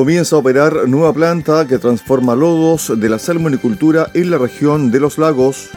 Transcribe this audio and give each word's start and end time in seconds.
Comienza 0.00 0.34
a 0.34 0.38
operar 0.38 0.88
nueva 0.88 1.12
planta 1.12 1.66
que 1.66 1.76
transforma 1.76 2.34
lodos 2.34 2.98
de 2.98 3.06
la 3.10 3.18
salmonicultura 3.18 4.10
en 4.14 4.30
la 4.30 4.38
región 4.38 4.90
de 4.90 4.98
los 4.98 5.18
lagos. 5.18 5.68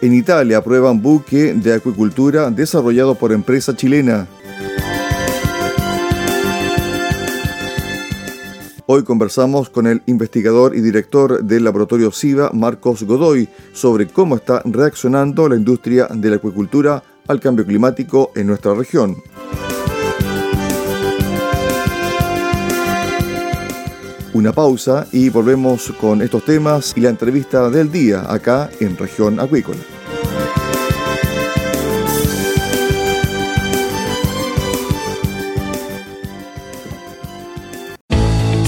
En 0.00 0.14
Italia 0.14 0.58
aprueban 0.58 1.02
buque 1.02 1.52
de 1.52 1.74
acuicultura 1.74 2.48
desarrollado 2.52 3.16
por 3.16 3.32
empresa 3.32 3.74
chilena. 3.74 4.28
Hoy 8.86 9.02
conversamos 9.02 9.68
con 9.68 9.88
el 9.88 10.00
investigador 10.06 10.76
y 10.76 10.80
director 10.80 11.42
del 11.42 11.64
laboratorio 11.64 12.12
SIVA, 12.12 12.50
Marcos 12.52 13.02
Godoy, 13.02 13.48
sobre 13.72 14.06
cómo 14.06 14.36
está 14.36 14.62
reaccionando 14.64 15.48
la 15.48 15.56
industria 15.56 16.06
de 16.08 16.30
la 16.30 16.36
acuicultura 16.36 17.02
al 17.28 17.40
cambio 17.40 17.64
climático 17.64 18.32
en 18.34 18.46
nuestra 18.46 18.74
región. 18.74 19.22
Una 24.32 24.52
pausa 24.52 25.06
y 25.12 25.28
volvemos 25.28 25.92
con 26.00 26.20
estos 26.20 26.44
temas 26.44 26.92
y 26.96 27.00
la 27.00 27.10
entrevista 27.10 27.70
del 27.70 27.92
día 27.92 28.24
acá 28.32 28.68
en 28.80 28.96
región 28.96 29.38
acuícola. 29.38 29.93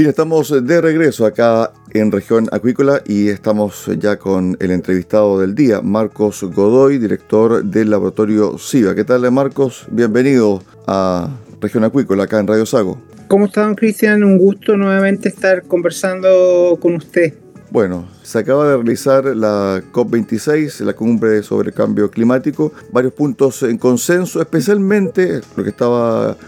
Bien, 0.00 0.08
estamos 0.08 0.48
de 0.64 0.80
regreso 0.80 1.26
acá 1.26 1.72
en 1.90 2.10
región 2.10 2.48
acuícola 2.52 3.02
y 3.04 3.28
estamos 3.28 3.84
ya 3.98 4.16
con 4.16 4.56
el 4.58 4.70
entrevistado 4.70 5.38
del 5.38 5.54
día, 5.54 5.82
Marcos 5.82 6.42
Godoy, 6.42 6.96
director 6.96 7.62
del 7.62 7.90
laboratorio 7.90 8.56
SIVA. 8.56 8.94
¿Qué 8.94 9.04
tal, 9.04 9.30
Marcos? 9.30 9.84
Bienvenido 9.90 10.62
a 10.86 11.28
región 11.60 11.84
acuícola 11.84 12.22
acá 12.22 12.40
en 12.40 12.46
Radio 12.46 12.64
Sago. 12.64 12.98
¿Cómo 13.28 13.44
están, 13.44 13.74
Cristian? 13.74 14.24
Un 14.24 14.38
gusto 14.38 14.74
nuevamente 14.74 15.28
estar 15.28 15.64
conversando 15.64 16.78
con 16.80 16.94
usted. 16.94 17.34
Bueno, 17.70 18.08
se 18.22 18.38
acaba 18.38 18.70
de 18.70 18.76
realizar 18.76 19.26
la 19.36 19.82
COP26, 19.92 20.80
la 20.80 20.94
cumbre 20.94 21.42
sobre 21.42 21.68
el 21.68 21.74
cambio 21.74 22.10
climático, 22.10 22.72
varios 22.90 23.12
puntos 23.12 23.62
en 23.64 23.76
consenso, 23.76 24.40
especialmente 24.40 25.42
lo 25.58 25.62
que 25.62 25.68
estaba 25.68 26.38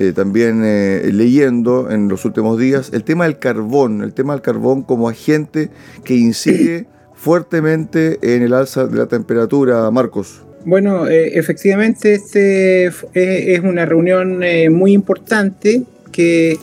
eh, 0.00 0.14
también 0.14 0.62
eh, 0.64 1.10
leyendo 1.12 1.90
en 1.90 2.08
los 2.08 2.24
últimos 2.24 2.58
días, 2.58 2.90
el 2.94 3.04
tema 3.04 3.24
del 3.24 3.38
carbón, 3.38 4.00
el 4.00 4.14
tema 4.14 4.32
del 4.32 4.40
carbón 4.40 4.82
como 4.82 5.10
agente 5.10 5.68
que 6.04 6.14
incide 6.14 6.86
fuertemente 7.14 8.18
en 8.22 8.42
el 8.42 8.54
alza 8.54 8.86
de 8.86 8.96
la 8.96 9.08
temperatura, 9.08 9.90
Marcos. 9.90 10.42
Bueno, 10.64 11.06
eh, 11.06 11.38
efectivamente, 11.38 12.14
este 12.14 12.86
es 12.86 13.60
una 13.60 13.84
reunión 13.84 14.42
muy 14.70 14.92
importante 14.92 15.82
que, 16.10 16.56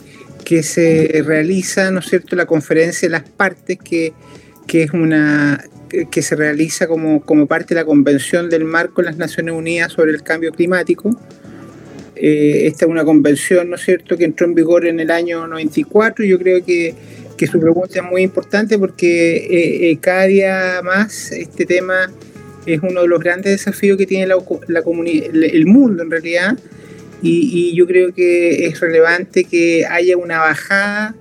que 0.44 0.64
se 0.64 1.22
realiza, 1.24 1.92
¿no 1.92 2.00
es 2.00 2.06
cierto?, 2.06 2.34
la 2.34 2.46
conferencia 2.46 3.06
de 3.06 3.12
las 3.12 3.22
partes, 3.22 3.78
que, 3.78 4.14
que 4.66 4.82
es 4.82 4.92
una 4.92 5.62
que 6.10 6.22
se 6.22 6.34
realiza 6.34 6.88
como, 6.88 7.20
como 7.20 7.46
parte 7.46 7.76
de 7.76 7.82
la 7.82 7.86
Convención 7.86 8.50
del 8.50 8.64
Marco 8.64 9.00
de 9.00 9.06
las 9.06 9.16
Naciones 9.16 9.54
Unidas 9.54 9.92
sobre 9.92 10.10
el 10.10 10.24
Cambio 10.24 10.50
Climático 10.50 11.16
eh, 12.20 12.66
esta 12.66 12.84
es 12.84 12.90
una 12.90 13.04
convención, 13.04 13.70
¿no 13.70 13.76
es 13.76 13.82
cierto?, 13.82 14.16
que 14.16 14.24
entró 14.24 14.46
en 14.46 14.54
vigor 14.54 14.86
en 14.86 14.98
el 14.98 15.10
año 15.10 15.46
94 15.46 16.24
y 16.24 16.28
yo 16.28 16.38
creo 16.38 16.64
que, 16.64 16.94
que 17.36 17.46
su 17.46 17.60
pregunta 17.60 18.00
es 18.00 18.04
muy 18.04 18.22
importante 18.22 18.78
porque 18.78 19.36
eh, 19.36 19.90
eh, 19.90 19.98
cada 20.00 20.24
día 20.24 20.80
más 20.82 21.30
este 21.30 21.64
tema 21.64 22.10
es 22.66 22.80
uno 22.82 23.02
de 23.02 23.08
los 23.08 23.20
grandes 23.20 23.52
desafíos 23.52 23.96
que 23.96 24.06
tiene 24.06 24.26
la, 24.26 24.36
la 24.66 24.82
el 24.82 25.66
mundo 25.66 26.02
en 26.02 26.10
realidad 26.10 26.58
y, 27.22 27.74
yo 27.74 27.86
creo 27.86 28.12
que 28.12 28.66
es 28.66 28.80
relevante 28.80 29.44
que 29.44 29.86
haya 29.88 30.16
una 30.16 30.38
bajada 30.38 31.14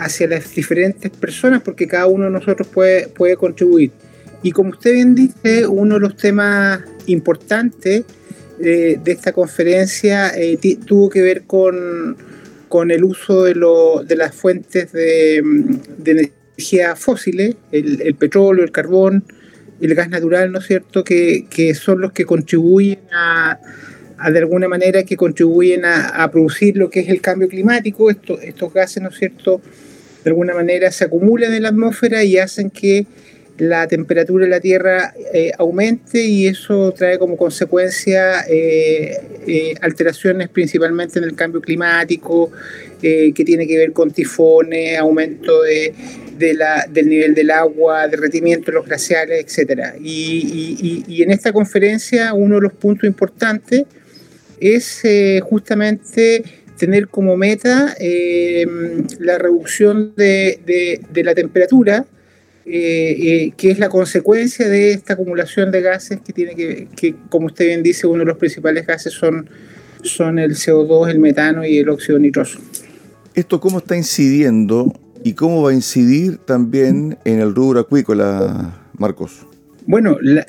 hacia 0.00 0.28
las 0.28 0.54
diferentes 0.54 1.10
personas 1.10 1.60
porque 1.60 1.86
cada 1.86 2.06
uno 2.06 2.24
de 2.24 2.30
nosotros 2.30 2.66
puede, 2.68 3.08
puede 3.08 3.36
contribuir. 3.36 3.90
Y 4.42 4.50
como 4.50 4.70
usted 4.70 4.94
bien 4.94 5.14
dice, 5.14 5.66
uno 5.66 5.96
de 5.96 6.00
los 6.00 6.16
temas 6.16 6.80
importantes 7.06 8.04
de, 8.58 9.00
esta 9.06 9.32
conferencia 9.32 10.32
eh, 10.36 10.58
tuvo 10.86 11.08
que 11.08 11.22
ver 11.22 11.42
con, 11.42 12.16
con 12.68 12.90
el 12.90 13.04
uso 13.04 13.44
de, 13.44 13.54
lo, 13.54 14.02
de 14.04 14.16
las 14.16 14.34
fuentes 14.34 14.92
de, 14.92 15.42
de 15.98 16.10
energía 16.10 16.96
fósiles, 16.96 17.56
el, 17.70 18.14
petróleo, 18.14 18.64
el 18.64 18.72
carbón, 18.72 19.24
el 19.80 19.94
gas 19.94 20.08
natural, 20.08 20.52
¿no 20.52 20.58
es 20.58 20.66
cierto?, 20.66 21.04
que, 21.04 21.46
que 21.50 21.74
son 21.74 22.00
los 22.00 22.12
que 22.12 22.24
contribuyen 22.24 23.00
a, 23.12 23.58
de 24.30 24.38
alguna 24.38 24.68
manera, 24.68 25.02
que 25.02 25.16
contribuyen 25.16 25.84
a, 25.84 26.08
a, 26.22 26.30
producir 26.30 26.76
lo 26.76 26.88
que 26.88 27.00
es 27.00 27.08
el 27.08 27.20
cambio 27.20 27.48
climático. 27.48 28.10
Esto, 28.10 28.40
estos 28.40 28.72
gases, 28.72 29.02
¿no 29.02 29.08
es 29.08 29.16
cierto?, 29.16 29.60
de 30.22 30.30
alguna 30.30 30.54
manera 30.54 30.90
se 30.92 31.04
acumulan 31.04 31.52
en 31.52 31.62
la 31.62 31.70
atmósfera 31.70 32.22
y 32.22 32.38
hacen 32.38 32.70
que 32.70 33.06
la 33.58 33.86
temperatura 33.86 34.44
de 34.44 34.50
la 34.50 34.60
Tierra 34.60 35.14
eh, 35.32 35.52
aumente 35.58 36.22
y 36.22 36.46
eso 36.46 36.92
trae 36.92 37.18
como 37.18 37.36
consecuencia 37.36 38.44
eh, 38.48 39.20
eh, 39.46 39.74
alteraciones 39.80 40.48
principalmente 40.48 41.18
en 41.18 41.24
el 41.24 41.34
cambio 41.34 41.60
climático, 41.60 42.50
que 43.00 43.42
tiene 43.44 43.66
que 43.66 43.76
ver 43.76 43.92
con 43.92 44.12
tifones, 44.12 44.96
aumento 44.96 45.62
de, 45.62 45.92
del 46.38 47.08
nivel 47.08 47.34
del 47.34 47.50
agua, 47.50 48.06
derretimiento 48.06 48.66
de 48.66 48.76
los 48.76 48.86
glaciares, 48.86 49.58
etc. 49.58 49.94
Y, 50.00 51.04
y, 51.08 51.22
en 51.24 51.32
esta 51.32 51.52
conferencia 51.52 52.32
uno 52.32 52.54
de 52.54 52.60
los 52.60 52.72
puntos 52.74 53.08
importantes 53.08 53.86
es 54.60 55.02
justamente 55.42 56.44
tener 56.78 57.08
como 57.08 57.36
meta 57.36 57.92
la 59.18 59.38
reducción 59.38 60.14
de, 60.14 61.00
de 61.10 61.24
la 61.24 61.34
temperatura, 61.34 62.06
eh, 62.64 63.16
eh, 63.18 63.52
que 63.56 63.70
es 63.70 63.78
la 63.78 63.88
consecuencia 63.88 64.68
de 64.68 64.92
esta 64.92 65.14
acumulación 65.14 65.70
de 65.70 65.82
gases 65.82 66.20
que 66.20 66.32
tiene 66.32 66.54
que, 66.54 66.88
que, 66.94 67.14
como 67.28 67.46
usted 67.46 67.66
bien 67.66 67.82
dice, 67.82 68.06
uno 68.06 68.20
de 68.20 68.26
los 68.26 68.38
principales 68.38 68.86
gases 68.86 69.12
son, 69.12 69.48
son 70.02 70.38
el 70.38 70.52
CO2, 70.52 71.10
el 71.10 71.18
metano 71.18 71.64
y 71.66 71.78
el 71.78 71.88
óxido 71.88 72.18
nitroso. 72.18 72.60
¿Esto 73.34 73.60
cómo 73.60 73.78
está 73.78 73.96
incidiendo 73.96 74.92
y 75.24 75.32
cómo 75.32 75.62
va 75.62 75.70
a 75.70 75.74
incidir 75.74 76.38
también 76.38 77.18
en 77.24 77.40
el 77.40 77.54
rubro 77.54 77.80
acuícola, 77.80 78.80
Marcos? 78.96 79.46
Bueno, 79.86 80.18
la, 80.20 80.46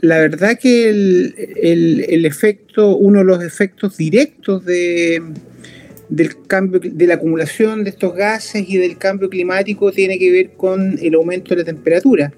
la, 0.00 0.18
verdad 0.18 0.58
que 0.60 0.90
el, 0.90 1.34
el, 1.56 2.04
el, 2.06 2.26
efecto, 2.26 2.96
uno 2.96 3.20
de 3.20 3.24
los 3.24 3.42
efectos 3.42 3.96
directos 3.96 4.64
de, 4.66 5.22
del 6.08 6.46
cambio, 6.46 6.80
de 6.82 7.06
la 7.06 7.14
acumulación 7.14 7.84
de 7.84 7.90
estos 7.90 8.14
gases 8.14 8.64
y 8.68 8.76
del 8.76 8.98
cambio 8.98 9.30
climático 9.30 9.92
tiene 9.92 10.18
que 10.18 10.30
ver 10.30 10.50
con 10.52 10.98
el 11.00 11.14
aumento 11.14 11.50
de 11.50 11.56
la 11.56 11.64
temperatura. 11.64 12.32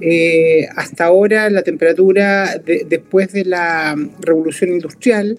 Eh, 0.00 0.66
hasta 0.76 1.06
ahora 1.06 1.48
la 1.48 1.62
temperatura, 1.62 2.60
después 2.88 3.32
de 3.32 3.44
la 3.44 3.96
revolución 4.20 4.70
industrial, 4.70 5.38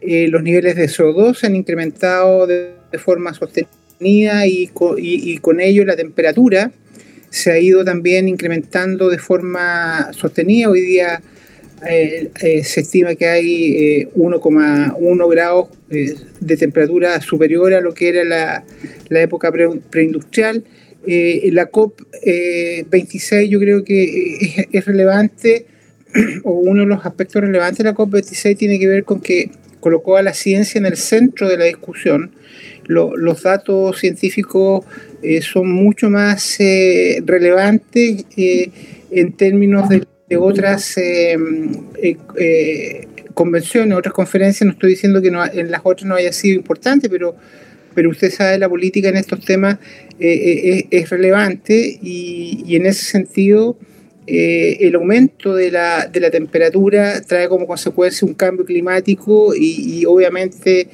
eh, 0.00 0.28
los 0.28 0.42
niveles 0.42 0.76
de 0.76 0.86
CO2 0.86 1.38
se 1.38 1.46
han 1.46 1.56
incrementado 1.56 2.46
de, 2.46 2.76
forma 2.98 3.34
sostenida 3.34 4.46
y, 4.46 4.68
con 4.68 5.60
ello 5.60 5.84
la 5.84 5.96
temperatura 5.96 6.72
se 7.28 7.52
ha 7.52 7.58
ido 7.58 7.84
también 7.84 8.26
incrementando 8.26 9.10
de 9.10 9.18
forma 9.18 10.12
sostenida. 10.14 10.70
Hoy 10.70 10.80
día 10.80 11.20
se 11.82 12.80
estima 12.80 13.14
que 13.14 13.26
hay 13.26 14.04
1,1 14.16 15.30
grados 15.30 15.68
de 15.88 16.56
temperatura 16.56 17.20
superior 17.20 17.74
a 17.74 17.80
lo 17.80 17.92
que 17.92 18.08
era 18.08 18.24
la, 18.24 18.64
la 19.08 19.22
época 19.22 19.52
preindustrial. 19.90 20.64
la 21.06 21.70
COP26 21.70 23.48
yo 23.48 23.60
creo 23.60 23.84
que 23.84 24.66
es 24.72 24.84
relevante 24.84 25.66
o 26.44 26.52
uno 26.52 26.82
de 26.82 26.86
los 26.86 27.04
aspectos 27.04 27.42
relevantes 27.42 27.78
de 27.78 27.84
la 27.84 27.94
COP26 27.94 28.56
tiene 28.56 28.78
que 28.78 28.88
ver 28.88 29.04
con 29.04 29.20
que 29.20 29.50
colocó 29.80 30.16
a 30.16 30.22
la 30.22 30.34
ciencia 30.34 30.78
en 30.78 30.86
el 30.86 30.96
centro 30.96 31.48
de 31.48 31.58
la 31.58 31.64
discusión. 31.66 32.32
los 32.88 33.42
datos 33.42 33.98
científicos 33.98 34.84
eh, 35.22 35.42
son 35.42 35.70
mucho 35.70 36.10
más 36.10 36.58
eh, 36.60 37.22
relevantes 37.24 38.24
eh, 38.36 38.70
en 39.10 39.32
términos 39.32 39.88
de, 39.88 40.04
otras 40.38 40.98
convenciones, 43.34 43.96
otras 43.96 44.14
conferencias. 44.14 44.66
No 44.66 44.72
estoy 44.72 44.90
diciendo 44.90 45.22
que 45.22 45.28
en 45.28 45.70
las 45.70 45.80
otras 45.84 46.06
no 46.06 46.14
haya 46.14 46.32
sido 46.32 46.56
importante, 46.56 47.08
pero, 47.08 47.36
pero 47.94 48.10
usted 48.10 48.30
sabe, 48.30 48.58
la 48.58 48.68
política 48.68 49.08
en 49.08 49.16
estos 49.16 49.44
temas 49.44 49.78
es, 50.18 51.10
relevante 51.10 51.98
y, 52.02 52.64
y 52.66 52.76
en 52.76 52.86
ese 52.86 53.04
sentido 53.04 53.78
eh, 54.28 54.78
el 54.80 54.96
aumento 54.96 55.54
de 55.54 55.70
la, 55.70 56.06
de 56.06 56.18
la, 56.18 56.30
temperatura 56.32 57.20
trae 57.20 57.48
como 57.48 57.64
consecuencia 57.64 58.26
un 58.26 58.34
cambio 58.34 58.64
climático 58.64 59.54
y, 59.54 60.04
obviamente 60.04 60.88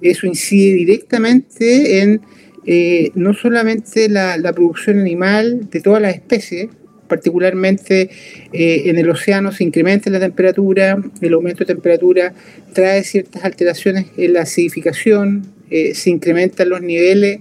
eso 0.00 0.26
incide 0.26 0.74
directamente 0.74 2.00
en 2.00 2.22
eh, 2.64 3.10
no 3.14 3.34
solamente 3.34 4.08
la, 4.08 4.40
producción 4.54 5.00
animal 5.00 5.68
de 5.68 5.80
todas 5.80 6.00
las 6.00 6.14
especies, 6.14 6.68
particularmente 7.08 8.10
eh, 8.52 8.82
en 8.86 8.98
el 8.98 9.10
océano 9.10 9.50
se 9.50 9.64
incrementa 9.64 10.10
la 10.10 10.20
temperatura, 10.20 11.02
el 11.20 11.32
aumento 11.32 11.60
de 11.60 11.74
temperatura 11.74 12.34
trae 12.72 13.02
ciertas 13.02 13.44
alteraciones 13.44 14.06
en 14.16 14.34
la 14.34 14.42
acidificación, 14.42 15.46
se 15.68 16.08
incrementan 16.08 16.70
los 16.70 16.80
niveles 16.80 17.40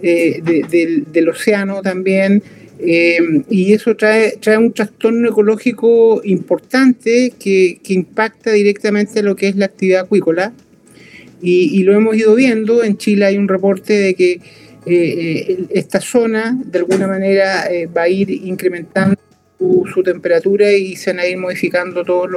del 0.00 1.28
océano 1.28 1.82
también, 1.82 2.42
eh, 2.78 3.18
y 3.48 3.72
eso 3.72 3.94
trae, 3.96 4.36
un 4.58 4.72
trastorno 4.72 5.28
ecológico 5.28 6.20
importante 6.24 7.32
que, 7.38 7.80
que, 7.82 7.94
impacta 7.94 8.50
directamente 8.52 9.22
lo 9.22 9.36
que 9.36 9.48
es 9.48 9.56
la 9.56 9.66
actividad 9.66 10.02
acuícola. 10.02 10.52
Y, 11.40 11.82
lo 11.82 11.94
hemos 11.94 12.16
ido 12.16 12.34
viendo. 12.34 12.82
En 12.82 12.96
Chile 12.96 13.26
hay 13.26 13.36
un 13.36 13.48
reporte 13.48 13.92
de 13.92 14.14
que 14.14 14.40
eh, 14.86 15.46
eh, 15.48 15.66
esta 15.70 16.00
zona, 16.00 16.56
de 16.64 16.78
alguna 16.78 17.06
manera, 17.06 17.68
va 17.96 18.02
a 18.02 18.08
ir 18.08 18.30
incrementando 18.30 19.16
su, 19.92 20.02
temperatura 20.02 20.72
y 20.72 20.96
se 20.96 21.10
van 21.10 21.20
a 21.20 21.26
ir 21.26 21.38
modificando 21.38 22.04
todos 22.04 22.28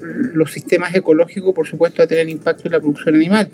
los 0.00 0.52
sistemas 0.52 0.94
ecológicos, 0.94 1.54
por 1.54 1.66
supuesto, 1.66 2.02
a 2.02 2.06
tener 2.06 2.28
impacto 2.28 2.62
en 2.66 2.72
la 2.72 2.80
producción 2.80 3.14
animal. 3.14 3.48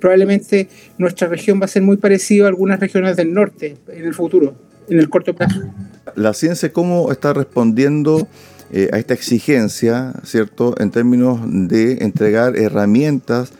Probablemente 0.00 0.68
nuestra 0.98 1.28
región 1.28 1.60
va 1.60 1.64
a 1.64 1.68
ser 1.68 1.82
muy 1.82 1.96
parecida 1.96 2.44
a 2.44 2.48
algunas 2.48 2.80
regiones 2.80 3.16
del 3.16 3.32
norte 3.32 3.76
en 3.88 4.04
el 4.04 4.14
futuro 4.14 4.66
en 4.88 4.98
el 4.98 5.08
corto 5.08 5.34
plazo. 5.34 5.62
La 6.14 6.32
ciencia, 6.34 6.72
¿cómo 6.72 7.10
está 7.10 7.32
respondiendo 7.32 8.28
eh, 8.72 8.88
a 8.92 8.98
esta 8.98 9.14
exigencia, 9.14 10.14
¿cierto?, 10.24 10.74
en 10.78 10.90
términos 10.90 11.40
de 11.44 11.98
entregar 12.00 12.56
herramientas 12.56 13.52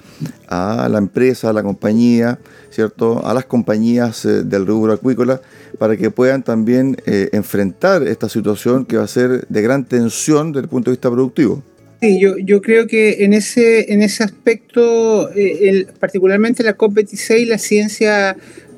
a 0.48 0.88
la 0.90 0.98
empresa, 0.98 1.50
a 1.50 1.52
la 1.52 1.62
compañía, 1.62 2.38
¿cierto?, 2.70 3.26
a 3.26 3.34
las 3.34 3.46
compañías 3.46 4.24
eh, 4.24 4.42
del 4.44 4.66
rubro 4.66 4.92
acuícola, 4.92 5.40
para 5.78 5.96
que 5.96 6.10
puedan 6.10 6.42
también 6.42 6.96
eh, 7.06 7.28
enfrentar 7.32 8.06
esta 8.06 8.28
situación 8.28 8.84
que 8.84 8.96
va 8.96 9.04
a 9.04 9.08
ser 9.08 9.46
de 9.48 9.62
gran 9.62 9.84
tensión 9.84 10.52
desde 10.52 10.64
el 10.64 10.68
punto 10.68 10.90
de 10.90 10.96
vista 10.96 11.10
productivo. 11.10 11.62
Sí, 12.00 12.20
yo, 12.20 12.36
yo 12.36 12.60
creo 12.60 12.86
que 12.86 13.24
en 13.24 13.32
ese, 13.32 13.92
en 13.92 14.02
ese 14.02 14.22
aspecto, 14.22 15.30
el, 15.30 15.88
particularmente 15.98 16.62
la 16.62 16.76
COP26, 16.76 17.46
la 17.46 17.58
ciencia 17.58 18.36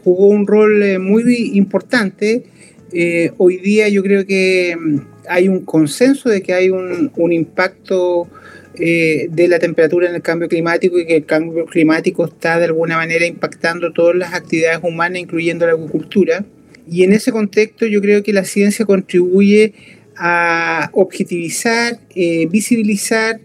jugó 0.08 0.28
un 0.28 0.46
rol 0.46 0.82
eh, 0.82 0.98
muy 0.98 1.50
importante. 1.54 2.44
Eh, 2.92 3.30
hoy 3.36 3.58
día 3.58 3.88
yo 3.88 4.02
creo 4.02 4.24
que 4.24 4.74
mm, 4.74 4.98
hay 5.28 5.48
un 5.48 5.66
consenso 5.66 6.30
de 6.30 6.42
que 6.42 6.54
hay 6.54 6.70
un, 6.70 7.10
impacto 7.30 8.26
eh, 8.78 9.28
de 9.30 9.48
la 9.48 9.58
temperatura 9.58 10.08
en 10.08 10.14
el 10.14 10.22
cambio 10.22 10.48
climático 10.48 10.98
y 10.98 11.06
que 11.06 11.16
el 11.16 11.26
cambio 11.26 11.66
climático 11.66 12.26
está 12.26 12.58
de 12.58 12.66
alguna 12.66 12.96
manera 12.96 13.26
impactando 13.26 13.92
todas 13.92 14.16
las 14.16 14.34
actividades 14.34 14.80
humanas, 14.82 15.20
incluyendo 15.20 15.66
la 15.66 15.72
agricultura. 15.72 16.44
Y 16.90 17.04
en 17.04 17.12
ese 17.12 17.32
contexto 17.32 17.86
yo 17.86 18.00
creo 18.00 18.22
que 18.22 18.32
la 18.32 18.44
ciencia 18.44 18.86
contribuye 18.86 19.74
a 20.16 20.90
objetivizar, 20.94 21.98
visibilizar 22.50 23.40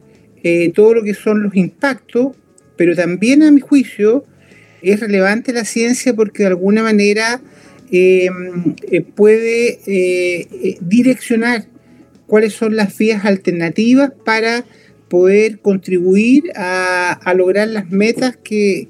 todo 0.73 0.95
lo 0.95 1.03
que 1.03 1.13
son 1.13 1.43
los 1.43 1.55
impactos, 1.55 2.35
pero 2.77 2.95
también 2.95 3.43
a 3.43 3.51
mi 3.51 3.59
juicio 3.59 4.25
es 4.81 4.99
relevante 4.99 5.53
la 5.53 5.65
ciencia 5.65 6.13
porque 6.13 6.43
de 6.43 6.49
alguna 6.49 6.83
manera 6.83 7.41
eh, 7.91 8.29
puede 9.15 9.79
eh, 9.85 10.47
eh, 10.51 10.77
direccionar 10.81 11.65
cuáles 12.27 12.53
son 12.53 12.75
las 12.75 12.97
vías 12.97 13.23
alternativas 13.25 14.11
para 14.25 14.65
poder 15.13 15.59
contribuir 15.59 16.45
a, 16.55 17.33
lograr 17.35 17.67
las 17.67 17.91
metas 17.91 18.35
que, 18.35 18.89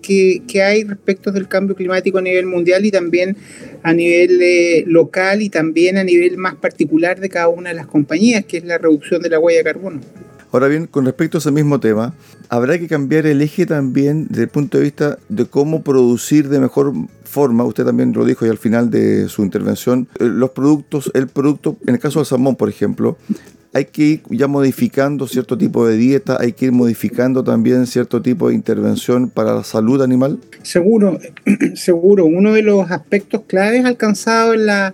hay 0.65 0.85
respecto 0.85 1.33
del 1.33 1.49
cambio 1.49 1.75
climático 1.75 2.17
a 2.17 2.21
nivel 2.21 2.45
mundial 2.45 2.85
y 2.85 2.91
también 2.91 3.35
a 3.83 3.91
nivel 3.91 4.85
local 4.87 5.41
y 5.41 5.49
también 5.49 5.97
a 5.97 6.05
nivel 6.05 6.37
más 6.37 6.55
particular 6.55 7.19
de 7.19 7.27
cada 7.27 7.49
una 7.49 7.71
de 7.71 7.75
las 7.75 7.87
compañías, 7.87 8.45
que 8.45 8.55
es 8.55 8.63
la 8.63 8.77
reducción 8.77 9.21
de 9.21 9.31
la 9.31 9.37
huella 9.37 9.57
de 9.57 9.63
carbono. 9.65 9.99
Ahora 10.53 10.69
bien, 10.69 10.87
con 10.87 11.03
respecto 11.03 11.37
a 11.37 11.39
ese 11.39 11.51
mismo 11.51 11.81
tema, 11.81 12.15
habrá 12.47 12.79
que 12.79 12.87
cambiar 12.87 13.25
el 13.25 13.41
eje 13.41 13.65
también 13.65 14.27
desde 14.29 14.43
el 14.43 14.49
punto 14.49 14.77
de 14.77 14.85
vista 14.85 15.17
de 15.27 15.45
cómo 15.45 15.83
producir 15.83 16.47
de 16.47 16.61
mejor 16.61 16.93
forma, 17.25 17.65
usted 17.65 17.83
también 17.83 18.13
lo 18.13 18.23
dijo 18.23 18.45
y 18.45 18.49
al 18.49 18.57
final 18.57 18.89
de 18.89 19.27
su 19.27 19.43
intervención, 19.43 20.07
eh, 20.19 20.23
los 20.23 20.51
productos, 20.51 21.11
el 21.15 21.27
producto, 21.27 21.75
en 21.85 21.95
el 21.95 21.99
caso 21.99 22.19
del 22.19 22.27
salmón, 22.27 22.55
por 22.55 22.69
ejemplo, 22.69 23.17
hay 23.73 23.85
que 23.85 24.03
ir 24.03 24.21
ya 24.29 24.47
modificando 24.47 25.27
cierto 25.27 25.57
tipo 25.57 25.87
de 25.87 25.97
dieta, 25.97 26.37
hay 26.39 26.53
que 26.53 26.65
ir 26.65 26.71
modificando 26.71 27.43
también 27.43 27.87
cierto 27.87 28.21
tipo 28.21 28.49
de 28.49 28.55
intervención 28.55 29.29
para 29.29 29.55
la 29.55 29.63
salud 29.63 30.01
animal. 30.01 30.39
Seguro, 30.61 31.19
seguro. 31.73 32.25
Uno 32.25 32.53
de 32.53 32.61
los 32.61 32.91
aspectos 32.91 33.41
claves 33.47 33.83
alcanzados 33.85 34.55
en 34.55 34.67
la, 34.67 34.93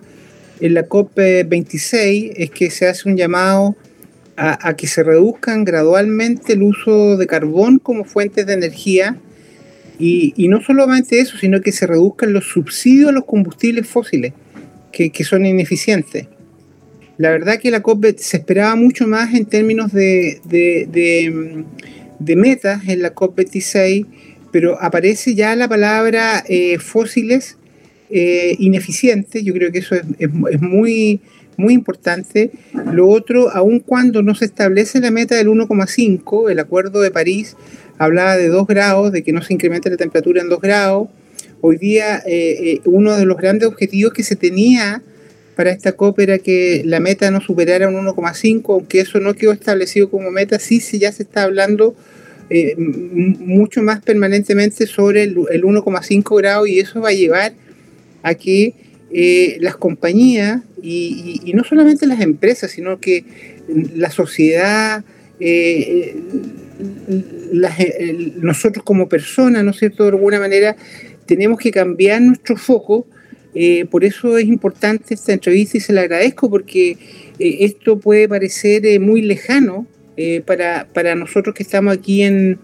en 0.61 0.73
la 0.73 0.87
COP26 0.87 2.33
es 2.37 2.51
que 2.51 2.71
se 2.71 2.87
hace 2.87 3.09
un 3.09 3.17
llamado 3.17 3.75
a, 4.39 4.73
que 4.75 4.87
se 4.87 5.03
reduzcan 5.03 5.65
gradualmente 5.65 6.53
el 6.53 6.63
uso 6.63 7.17
de 7.17 7.27
carbón 7.27 7.77
como 7.77 8.05
fuentes 8.05 8.45
de 8.45 8.53
energía 8.53 9.17
y, 10.00 10.48
no 10.48 10.62
solamente 10.62 11.19
eso, 11.19 11.38
sino 11.38 11.59
que 11.59 11.74
se 11.74 11.86
reduzcan 11.86 12.31
los 12.31 12.45
subsidios 12.45 13.09
a 13.09 13.12
los 13.12 13.25
combustibles 13.25 13.86
fósiles 13.86 14.31
que, 14.93 15.12
son 15.25 15.45
ineficientes. 15.45 16.27
La 17.19 17.31
verdad 17.31 17.59
que 17.59 17.69
la 17.69 17.81
COP 17.81 18.05
se 18.15 18.38
esperaba 18.38 18.75
mucho 18.75 19.05
más 19.05 19.33
en 19.33 19.45
términos 19.45 19.91
de, 19.91 20.39
de, 20.45 22.35
metas 22.38 22.88
en 22.88 23.01
la 23.01 23.13
COP26, 23.13 24.05
pero 24.53 24.81
aparece 24.81 25.35
ya 25.35 25.53
la 25.57 25.67
palabra 25.67 26.45
eh, 26.47 26.79
fósiles 26.79 27.57
eh, 28.09 28.55
ineficientes. 28.59 29.43
Yo 29.43 29.53
creo 29.53 29.69
que 29.69 29.79
eso 29.79 29.95
es, 29.95 30.31
muy 30.61 31.19
importante. 31.57 32.51
Lo 32.93 33.09
otro, 33.09 33.49
aun 33.49 33.81
cuando 33.81 34.23
no 34.23 34.33
se 34.33 34.45
establece 34.45 35.01
la 35.01 35.11
meta 35.11 35.35
del 35.35 35.49
1,5, 35.49 36.49
el 36.49 36.59
Acuerdo 36.59 37.01
de 37.01 37.11
París 37.11 37.57
hablaba 37.97 38.38
de 38.38 38.47
2 38.47 38.65
grados, 38.65 39.11
de 39.11 39.23
que 39.23 39.33
no 39.33 39.41
se 39.41 39.53
incremente 39.53 39.89
la 39.89 39.97
temperatura 39.97 40.41
en 40.41 40.47
2 40.47 40.61
grados. 40.61 41.09
Hoy 41.59 41.75
día 41.75 42.19
eh, 42.25 42.75
eh, 42.75 42.81
uno 42.85 43.17
de 43.17 43.25
los 43.25 43.35
grandes 43.35 43.67
objetivos 43.67 44.13
que 44.13 44.23
se 44.23 44.38
tenía 44.38 45.03
para 45.60 45.72
esta 45.72 45.92
COP 45.92 46.20
era 46.20 46.39
que 46.39 46.84
la 46.86 47.01
meta 47.01 47.30
no 47.32 47.42
superara 47.42 47.89
un 47.89 47.96
1,5, 47.96 48.63
aunque 48.70 49.01
eso 49.01 49.20
no 49.20 49.34
quedó 49.34 49.51
establecido 49.51 50.10
como 50.10 50.32
meta, 50.32 50.58
sí, 50.58 50.80
sí 50.80 51.00
ya 51.00 51.12
se 51.12 51.24
está 51.24 51.44
hablando 51.44 51.96
eh, 52.50 52.75
mucho 52.78 53.84
más 53.84 54.01
permanentemente 54.01 54.88
sobre 54.88 55.24
el, 55.24 55.36
el 55.51 55.63
1,5 55.63 56.38
grados 56.38 56.70
y 56.70 56.80
eso 56.80 57.01
va 57.01 57.10
a 57.10 57.12
llevar 57.12 57.56
a 58.24 58.36
que 58.36 58.74
eh, 59.12 59.58
las 59.60 59.75
compañías 59.75 60.62
y, 60.82 61.51
no 61.54 61.66
solamente 61.66 62.08
las 62.08 62.22
empresas, 62.22 62.72
sino 62.72 63.01
que 63.01 63.25
la 63.98 64.12
sociedad, 64.12 65.04
eh, 65.42 66.16
eh, 67.51 68.34
nosotros 68.38 68.86
como 68.86 69.10
personas, 69.10 69.66
¿no 69.66 69.72
es 69.72 69.78
cierto?, 69.78 70.04
de 70.04 70.12
alguna 70.12 70.39
manera 70.39 70.78
tenemos 71.25 71.60
que 71.60 71.72
cambiar 71.72 72.22
nuestro 72.22 72.56
foco. 72.56 73.08
Por 73.89 74.03
eso 74.03 74.38
es 74.38 74.46
importante 74.46 75.13
esta 75.13 75.34
entrevista 75.34 75.77
y 75.77 75.82
se 75.82 75.94
la 75.94 76.01
agradezco 76.01 76.50
porque 76.50 76.98
esto 77.39 78.00
puede 78.00 78.29
parecer 78.29 79.00
muy 79.00 79.22
lejano 79.22 79.88
para, 80.46 80.88
para 80.94 81.15
nosotros 81.15 81.56
que 81.56 81.63
estamos 81.63 81.94
aquí 81.94 82.22
en, 82.22 82.60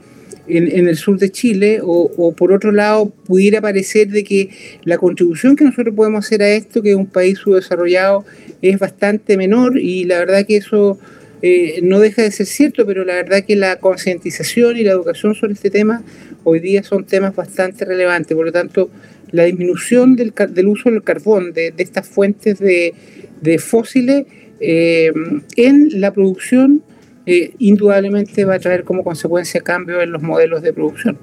en, 0.48 0.88
el 0.88 0.98
sur 0.98 1.18
de 1.18 1.32
Chile, 1.32 1.80
o, 1.84 2.34
por 2.36 2.52
otro 2.52 2.72
lado 2.72 3.10
pudiera 3.10 3.62
parecer 3.62 4.10
de 4.10 4.24
que 4.24 4.50
la 4.84 4.98
contribución 4.98 5.56
que 5.56 5.64
nosotros 5.64 5.96
podemos 5.96 6.26
hacer 6.26 6.42
a 6.44 6.50
esto, 6.50 6.82
que 6.82 6.92
es 6.92 6.96
un 6.96 7.08
país 7.08 7.40
subdesarrollado, 7.40 8.26
es 8.62 8.80
bastante 8.80 9.38
menor 9.38 9.80
y 9.80 10.04
la 10.06 10.20
verdad 10.20 10.46
que 10.46 10.58
eso 10.58 11.00
eh, 11.42 11.80
no 11.84 12.00
deja 12.00 12.22
de 12.22 12.32
ser 12.32 12.46
cierto, 12.46 12.86
pero 12.86 13.06
la 13.06 13.16
verdad 13.16 13.44
que 13.44 13.56
la 13.56 13.78
concientización 13.78 14.78
y 14.78 14.84
la 14.84 14.92
educación 14.92 15.36
sobre 15.36 15.54
este 15.54 15.70
tema 15.70 16.04
hoy 16.44 16.60
día 16.60 16.84
son 16.84 17.06
temas 17.06 17.36
bastante 17.36 17.86
relevantes. 17.86 18.36
Por 18.36 18.46
lo 18.46 18.52
tanto, 18.52 18.90
la 19.32 19.44
disminución 19.44 20.16
del, 20.16 20.34
uso 20.68 20.90
del 20.90 21.04
carbón, 21.04 21.54
de, 21.54 21.74
estas 21.78 22.08
fuentes 22.08 22.60
de, 22.60 23.60
fósiles 23.60 24.26
eh, 24.60 25.12
en 25.58 26.02
la 26.02 26.14
producción, 26.14 26.82
eh, 27.26 27.54
indudablemente 27.60 28.46
va 28.46 28.56
a 28.56 28.60
traer 28.60 28.84
como 28.84 29.04
consecuencia 29.04 29.62
cambios 29.62 30.04
en 30.04 30.12
los 30.12 30.22
modelos 30.22 30.62
de 30.62 30.74
producción. 30.74 31.18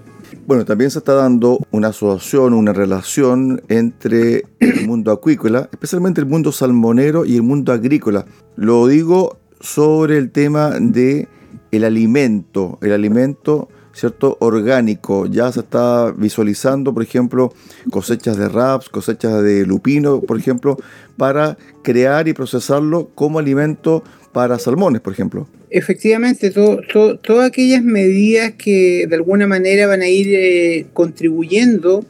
Bueno, 0.47 0.65
también 0.65 0.91
se 0.91 0.99
está 0.99 1.15
dando 1.15 1.61
una 1.71 1.89
asociación, 1.89 2.55
una 2.55 2.73
relación 2.73 3.63
entre 3.69 4.45
el 4.59 4.87
mundo 4.87 5.13
acuícola, 5.13 5.69
especialmente 5.73 6.21
el 6.21 6.27
mundo 6.27 6.53
salmonero 6.53 7.25
y 7.25 7.37
el 7.37 7.43
mundo 7.43 7.73
agrícola. 7.73 8.27
Lo 8.57 8.87
digo 8.87 9.39
sobre 9.63 10.19
el 10.19 10.31
tema 10.31 10.79
de 10.79 11.29
el 11.71 11.85
alimento, 11.85 12.79
el 12.83 12.93
alimento 12.93 13.69
cierto 13.93 14.37
orgánico. 14.41 15.27
Ya 15.27 15.51
se 15.53 15.61
está 15.61 16.13
visualizando, 16.17 16.93
por 16.93 17.03
ejemplo, 17.03 17.53
cosechas 17.91 18.37
de 18.37 18.49
raps, 18.49 18.89
cosechas 18.89 19.43
de 19.43 19.65
lupino, 19.65 20.21
por 20.21 20.39
ejemplo, 20.39 20.77
para 21.17 21.57
crear 21.83 22.29
y 22.29 22.33
procesarlo 22.33 23.11
como 23.15 23.39
alimento 23.39 24.03
para 24.33 24.59
salmones, 24.59 25.01
por 25.01 25.13
ejemplo. 25.13 25.47
Efectivamente, 25.71 26.51
todas 26.51 27.47
aquellas 27.47 27.83
medidas 27.83 28.53
que 28.53 29.07
de 29.09 29.15
alguna 29.15 29.47
manera 29.47 29.87
van 29.87 30.03
a 30.03 30.09
ir 30.09 30.29
eh, 30.31 30.87
contribuyendo 30.93 32.05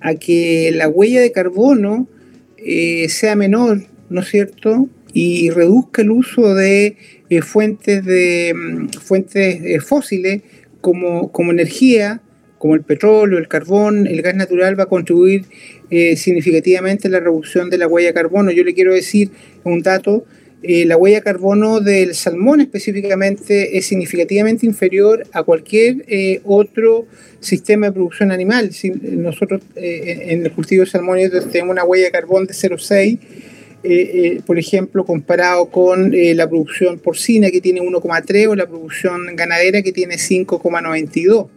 a 0.00 0.14
que 0.14 0.70
la 0.74 0.88
huella 0.88 1.20
de 1.20 1.32
carbono 1.32 2.06
eh, 2.56 3.08
sea 3.08 3.34
menor, 3.34 3.82
¿no 4.10 4.20
es 4.20 4.28
cierto? 4.28 4.88
Y 5.20 5.50
reduzca 5.50 6.02
el 6.02 6.10
uso 6.10 6.54
de 6.54 6.96
eh, 7.28 7.42
fuentes 7.42 8.04
de 8.04 8.54
mm, 8.54 8.88
fuentes 9.00 9.84
fósiles 9.84 10.42
como, 10.80 11.32
como 11.32 11.50
energía, 11.50 12.20
como 12.58 12.74
el 12.74 12.82
petróleo, 12.82 13.38
el 13.38 13.48
carbón, 13.48 14.06
el 14.06 14.22
gas 14.22 14.34
natural 14.34 14.78
va 14.78 14.84
a 14.84 14.86
contribuir 14.86 15.44
significativamente 16.16 17.08
a 17.08 17.10
la 17.10 17.20
reducción 17.20 17.70
de 17.70 17.78
la 17.78 17.86
huella 17.86 18.08
de 18.08 18.14
carbono. 18.14 18.50
Yo 18.50 18.64
le 18.64 18.74
quiero 18.74 18.92
decir 18.92 19.30
un 19.62 19.80
dato 19.80 20.26
eh, 20.60 20.84
la 20.86 20.96
huella 20.96 21.18
de 21.18 21.22
carbono 21.22 21.80
del 21.80 22.16
salmón 22.16 22.60
específicamente 22.60 23.78
es 23.78 23.86
significativamente 23.86 24.66
inferior 24.66 25.24
a 25.32 25.44
cualquier 25.44 26.04
eh, 26.08 26.40
otro 26.44 27.06
sistema 27.38 27.86
de 27.86 27.92
producción 27.92 28.32
animal. 28.32 28.70
Nosotros 29.02 29.62
eh, 29.76 30.26
en 30.30 30.44
el 30.44 30.50
cultivo 30.50 30.84
de 30.84 30.90
salmón 30.90 31.18
tenemos 31.52 31.70
una 31.70 31.84
huella 31.84 32.06
de 32.06 32.10
carbono 32.10 32.46
de 32.46 32.54
0,6, 32.54 33.18
por 34.46 34.58
ejemplo, 34.58 35.04
comparado 35.04 35.66
con 35.66 36.12
la 36.12 36.48
producción 36.48 36.98
porcina 36.98 37.50
que 37.50 37.60
tiene 37.60 37.80
1,3 37.80 38.48
o 38.48 38.56
la 38.56 38.66
producción 38.66 39.36
ganadera 39.36 39.82
que 39.82 39.92
tiene 39.92 40.16
5,92. 40.16 41.48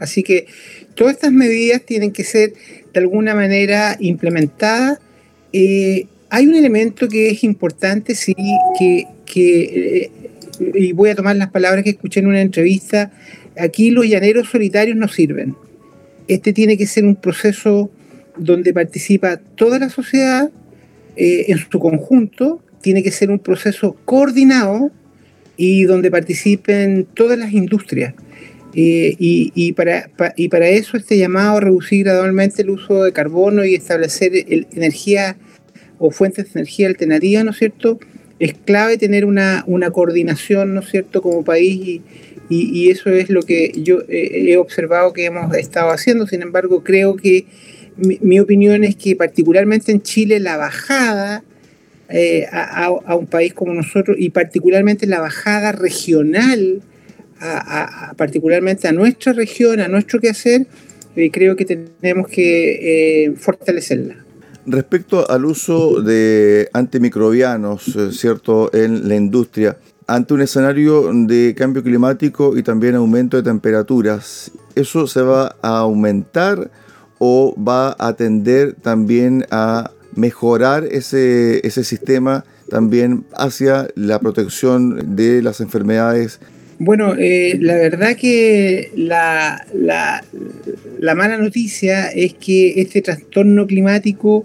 Así 0.00 0.22
que 0.22 0.46
todas 0.94 1.14
estas 1.14 1.32
medidas 1.32 1.82
tienen 1.82 2.12
que 2.12 2.24
ser 2.24 2.54
de 2.92 3.00
alguna 3.00 3.34
manera 3.34 3.96
implementadas 4.00 4.98
hay 6.34 6.48
un 6.48 6.56
elemento 6.56 7.08
que 7.08 7.30
es 7.30 7.44
importante, 7.44 8.16
sí, 8.16 8.34
que, 8.76 9.06
eh, 9.36 10.10
y 10.74 10.90
voy 10.90 11.10
a 11.10 11.14
tomar 11.14 11.36
las 11.36 11.50
palabras 11.50 11.84
que 11.84 11.90
escuché 11.90 12.18
en 12.18 12.26
una 12.26 12.40
entrevista, 12.40 13.12
aquí 13.56 13.92
los 13.92 14.04
llaneros 14.04 14.48
solitarios 14.48 14.96
no 14.96 15.06
sirven. 15.06 15.54
Este 16.26 16.52
tiene 16.52 16.76
que 16.76 16.88
ser 16.88 17.04
un 17.04 17.14
proceso 17.14 17.88
donde 18.36 18.72
participa 18.72 19.36
toda 19.36 19.78
la 19.78 19.90
sociedad 19.90 20.50
eh, 21.16 21.46
en 21.48 21.58
su 21.58 21.78
conjunto, 21.78 22.60
tiene 22.80 23.02
que 23.02 23.10
ser 23.10 23.30
un 23.30 23.38
proceso 23.38 23.96
coordinado 24.04 24.90
y 25.56 25.84
donde 25.84 26.10
participen 26.10 27.06
todas 27.14 27.38
las 27.38 27.52
industrias. 27.52 28.14
Eh, 28.76 29.14
y, 29.18 29.72
para, 29.74 30.10
y 30.36 30.48
para 30.48 30.68
eso 30.68 30.96
este 30.96 31.16
llamado 31.16 31.58
a 31.58 31.60
reducir 31.60 32.04
gradualmente 32.04 32.62
el 32.62 32.70
uso 32.70 33.04
de 33.04 33.12
carbono 33.12 33.64
y 33.64 33.76
establecer 33.76 34.32
energía 34.72 35.36
o 35.98 36.10
fuentes 36.10 36.46
de 36.46 36.60
energía 36.60 36.88
alternativa, 36.88 37.44
¿no 37.44 37.52
es 37.52 37.58
cierto? 37.58 38.00
Es 38.40 38.54
clave 38.54 38.98
tener 38.98 39.24
una, 39.24 39.64
coordinación, 39.92 40.74
¿no 40.74 40.80
es 40.80 40.90
cierto?, 40.90 41.22
como 41.22 41.44
país 41.44 42.00
y, 42.50 42.90
eso 42.90 43.10
es 43.10 43.30
lo 43.30 43.42
que 43.42 43.72
yo 43.76 44.00
he 44.08 44.56
observado 44.56 45.12
que 45.12 45.24
hemos 45.24 45.56
estado 45.56 45.90
haciendo. 45.90 46.26
Sin 46.26 46.42
embargo, 46.42 46.84
creo 46.84 47.16
que 47.16 47.46
mi, 47.96 48.40
opinión 48.40 48.84
es 48.84 48.96
que 48.96 49.16
particularmente 49.16 49.92
en 49.92 50.02
Chile 50.02 50.40
la 50.40 50.56
bajada 50.56 51.44
eh, 52.08 52.46
a, 52.50 53.16
un 53.16 53.26
país 53.26 53.54
como 53.54 53.72
nosotros 53.72 54.16
y 54.18 54.30
particularmente 54.30 55.06
la 55.06 55.20
bajada 55.20 55.72
regional, 55.72 56.82
particularmente 58.16 58.88
a 58.88 58.92
nuestra 58.92 59.32
región, 59.32 59.80
a 59.80 59.88
nuestro 59.88 60.20
quehacer, 60.20 60.66
eh, 61.16 61.30
creo 61.30 61.56
que 61.56 61.64
tenemos 61.64 62.28
que 62.28 63.26
eh, 63.26 63.34
fortalecerla. 63.36 64.16
Respecto 64.66 65.28
al 65.28 65.44
uso 65.44 66.00
de 66.00 66.68
antimicrobianos, 66.72 67.96
¿cierto?, 68.12 68.70
en 68.74 69.08
la 69.08 69.14
industria, 69.14 69.76
ante 70.06 70.34
un 70.34 70.40
escenario 70.40 71.10
de 71.12 71.54
cambio 71.56 71.82
climático 71.82 72.56
y 72.56 72.62
también 72.62 72.94
aumento 72.94 73.36
de 73.36 73.42
temperaturas, 73.42 74.50
¿eso 74.74 75.06
se 75.06 75.22
va 75.22 75.56
a 75.62 75.78
aumentar 75.78 76.70
o 77.26 77.54
va 77.56 77.96
a 77.98 78.12
tender 78.16 78.74
también 78.74 79.46
a 79.50 79.92
mejorar 80.14 80.84
ese, 80.84 81.66
ese 81.66 81.82
sistema 81.82 82.44
también 82.68 83.24
hacia 83.34 83.88
la 83.94 84.18
protección 84.18 85.16
de 85.16 85.40
las 85.40 85.62
enfermedades 85.62 86.38
bueno, 86.78 87.14
eh, 87.16 87.56
la 87.60 87.76
verdad 87.76 88.14
que 88.14 88.90
la, 88.94 89.64
la, 89.72 91.14
mala 91.14 91.38
noticia 91.38 92.08
es 92.08 92.34
que 92.34 92.80
este 92.82 93.00
trastorno 93.00 93.66
climático 93.66 94.44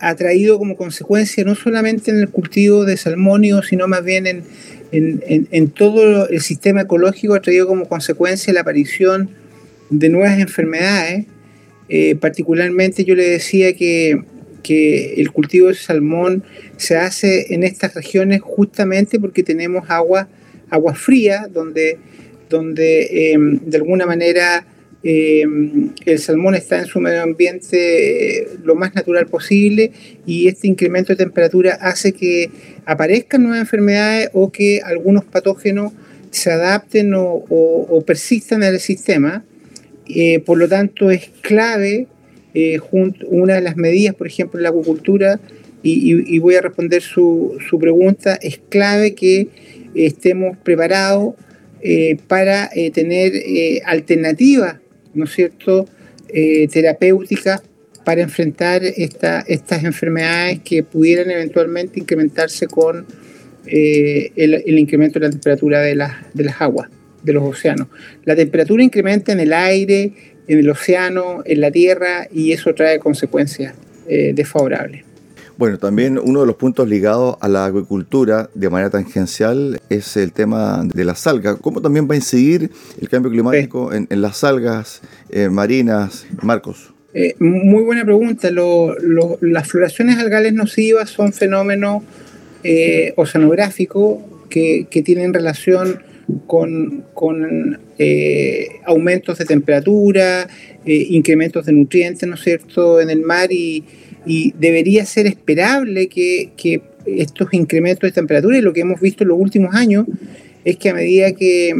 ha 0.00 0.14
traído 0.14 0.58
como 0.58 0.76
consecuencia 0.76 1.44
no 1.44 1.54
solamente 1.54 2.12
en 2.12 2.18
el 2.18 2.28
cultivo 2.30 2.86
de 2.86 2.96
salmonio, 2.96 3.62
sino 3.62 3.88
más 3.88 4.04
bien 4.04 4.26
en, 4.26 4.44
en, 4.92 5.70
todo 5.70 6.28
el 6.28 6.40
sistema 6.40 6.82
ecológico, 6.82 7.34
ha 7.34 7.42
traído 7.42 7.66
como 7.66 7.88
consecuencia 7.88 8.52
la 8.52 8.60
aparición 8.60 9.30
de 9.90 10.08
nuevas 10.08 10.38
enfermedades. 10.38 11.26
Eh, 11.88 12.16
particularmente 12.16 13.04
yo 13.04 13.14
le 13.14 13.28
decía 13.28 13.74
que, 13.74 14.22
que 14.62 15.14
el 15.14 15.30
cultivo 15.30 15.68
de 15.68 15.74
salmón 15.74 16.44
se 16.76 16.96
hace 16.96 17.54
en 17.54 17.62
estas 17.62 17.94
regiones 17.94 18.40
justamente 18.40 19.20
porque 19.20 19.42
tenemos 19.42 19.88
agua, 19.88 20.28
agua 20.68 20.94
fría, 20.94 21.48
donde, 21.52 21.98
donde 22.48 23.32
em, 23.32 23.60
de 23.64 23.76
alguna 23.76 24.06
manera 24.06 24.66
eh, 25.08 25.44
el 26.04 26.18
salmón 26.18 26.56
está 26.56 26.80
en 26.80 26.86
su 26.86 26.98
medio 26.98 27.22
ambiente 27.22 28.40
eh, 28.40 28.48
lo 28.64 28.74
más 28.74 28.94
natural 28.96 29.28
posible 29.28 29.92
y 30.26 30.48
este 30.48 30.66
incremento 30.66 31.12
de 31.12 31.16
temperatura 31.16 31.74
hace 31.80 32.12
que 32.12 32.50
aparezcan 32.86 33.44
nuevas 33.44 33.60
enfermedades 33.60 34.30
o 34.32 34.50
que 34.50 34.80
algunos 34.82 35.24
patógenos 35.24 35.92
se 36.32 36.50
adapten 36.50 37.12
o, 37.14 38.04
persistan 38.04 38.62
en 38.62 38.74
el 38.74 38.80
sistema. 38.80 39.44
Eh, 40.08 40.40
por 40.40 40.58
lo 40.58 40.68
tanto, 40.68 41.10
es 41.10 41.30
clave, 41.40 42.06
una 43.28 43.54
de 43.54 43.60
las 43.60 43.76
medidas, 43.76 44.14
por 44.14 44.26
ejemplo, 44.26 44.58
en 44.58 44.62
la 44.62 44.70
acuicultura, 44.70 45.38
y, 45.82 46.38
voy 46.38 46.54
a 46.54 46.62
responder 46.62 47.02
su, 47.02 47.58
pregunta, 47.78 48.38
es 48.40 48.60
clave 48.70 49.14
que 49.14 49.48
estemos 49.94 50.56
preparados 50.56 51.34
para 52.28 52.70
tener 52.92 53.32
alternativas 53.84 54.76
¿no 55.16 55.24
es 55.24 55.32
cierto?, 55.32 55.88
eh, 56.28 56.68
terapéuticas 56.68 57.62
para 58.04 58.22
enfrentar 58.22 58.82
estas 58.84 59.84
enfermedades 59.84 60.60
que 60.60 60.84
pudieran 60.84 61.30
eventualmente 61.30 61.98
incrementarse 61.98 62.66
con 62.68 63.04
eh, 63.66 64.30
el, 64.36 64.78
incremento 64.78 65.18
de 65.18 65.26
la 65.26 65.30
temperatura 65.30 65.80
de 65.80 65.96
las 65.96 66.60
aguas, 66.60 66.88
de 67.26 67.32
los 67.34 67.42
océanos. 67.44 67.88
La 68.24 68.34
temperatura 68.34 68.82
incrementa 68.82 69.32
en 69.32 69.40
el 69.40 69.52
aire, 69.52 70.12
en 70.48 70.58
el 70.58 70.70
océano, 70.70 71.42
en 71.44 71.60
la 71.60 71.70
tierra, 71.70 72.26
y 72.32 72.52
eso 72.52 72.74
trae 72.74 72.98
consecuencias 72.98 73.74
eh, 74.08 74.32
desfavorables. 74.34 75.04
Bueno, 75.58 75.78
también 75.78 76.18
uno 76.18 76.40
de 76.40 76.46
los 76.46 76.56
puntos 76.56 76.86
ligados 76.86 77.36
a 77.40 77.48
la 77.48 77.64
agricultura 77.64 78.50
de 78.54 78.68
manera 78.68 78.90
tangencial 78.90 79.78
es 79.88 80.16
el 80.18 80.32
tema 80.32 80.84
de 80.84 81.04
las 81.04 81.26
algas. 81.26 81.56
¿Cómo 81.60 81.80
también 81.80 82.06
va 82.08 82.12
a 82.12 82.16
incidir 82.16 82.70
el 83.00 83.08
cambio 83.08 83.30
climático 83.30 83.92
en, 83.92 84.06
las 84.10 84.44
algas 84.44 85.00
eh, 85.30 85.48
marinas, 85.48 86.26
Marcos? 86.42 86.92
Eh, 87.14 87.34
muy 87.38 87.82
buena 87.82 88.04
pregunta. 88.04 88.50
las 88.50 89.68
floraciones 89.68 90.18
algales 90.18 90.52
nocivas 90.52 91.08
son 91.08 91.32
fenómenos 91.32 92.02
eh, 92.62 93.14
oceanográficos 93.16 94.18
que, 94.50 94.86
tienen 95.04 95.32
relación 95.32 96.02
con, 96.46 97.04
aumentos 98.84 99.38
de 99.38 99.44
temperatura, 99.44 100.48
incrementos 100.84 101.66
de 101.66 101.72
nutrientes, 101.72 102.28
¿no 102.28 102.36
cierto?, 102.36 103.00
en 103.00 103.10
el 103.10 103.22
mar 103.22 103.52
y 103.52 103.84
y 104.26 104.52
debería 104.58 105.06
ser 105.06 105.26
esperable 105.26 106.08
que, 106.08 106.82
estos 107.06 107.54
incrementos 107.54 108.02
de 108.08 108.12
temperatura 108.12 108.58
y 108.58 108.60
lo 108.60 108.72
que 108.72 108.80
hemos 108.80 109.00
visto 109.00 109.22
en 109.22 109.28
los 109.28 109.38
últimos 109.38 109.76
años 109.76 110.06
es 110.64 110.76
que 110.76 110.88
a 110.88 110.94
medida 110.94 111.30
que, 111.30 111.72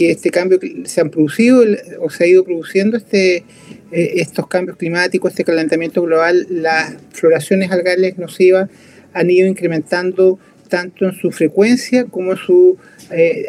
este 0.00 0.30
cambio 0.30 0.58
se 0.84 1.00
han 1.00 1.10
producido 1.10 1.62
o 2.00 2.10
se 2.10 2.24
ha 2.24 2.26
ido 2.26 2.44
produciendo 2.44 2.96
este, 2.96 3.44
eh, 3.92 4.12
estos 4.16 4.48
cambios 4.48 4.76
climáticos, 4.76 5.30
este 5.30 5.44
calentamiento 5.44 6.02
global, 6.02 6.48
las 6.50 6.96
floraciones 7.12 7.70
algales 7.70 8.18
nocivas 8.18 8.68
han 9.12 9.30
ido 9.30 9.46
incrementando 9.46 10.40
tanto 10.70 11.04
en 11.04 11.12
su 11.12 11.30
frecuencia 11.30 12.04
como 12.04 12.32
en 12.32 12.38
su 12.38 12.78
eh, 13.10 13.44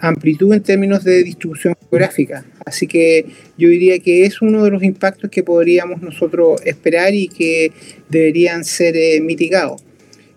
amplitud 0.00 0.52
en 0.52 0.62
términos 0.62 1.04
de 1.04 1.22
distribución 1.22 1.74
geográfica. 1.88 2.44
Así 2.66 2.86
que 2.86 3.24
yo 3.56 3.70
diría 3.70 3.98
que 4.00 4.26
es 4.26 4.42
uno 4.42 4.64
de 4.64 4.70
los 4.70 4.82
impactos 4.82 5.30
que 5.30 5.42
podríamos 5.42 6.02
nosotros 6.02 6.60
esperar 6.66 7.14
y 7.14 7.28
que 7.28 7.72
deberían 8.10 8.64
ser 8.64 8.94
eh, 8.96 9.20
mitigados. 9.22 9.82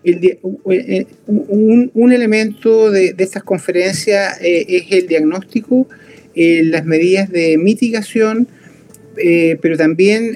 Eh, 0.06 1.06
un, 1.28 2.12
elemento 2.14 2.90
de, 2.90 3.14
estas 3.18 3.44
conferencias 3.44 4.38
es 4.42 4.92
el 4.92 5.08
diagnóstico, 5.08 5.90
las 6.36 6.86
medidas 6.86 7.30
de 7.30 7.58
mitigación, 7.58 8.48
pero 9.62 9.78
también 9.78 10.36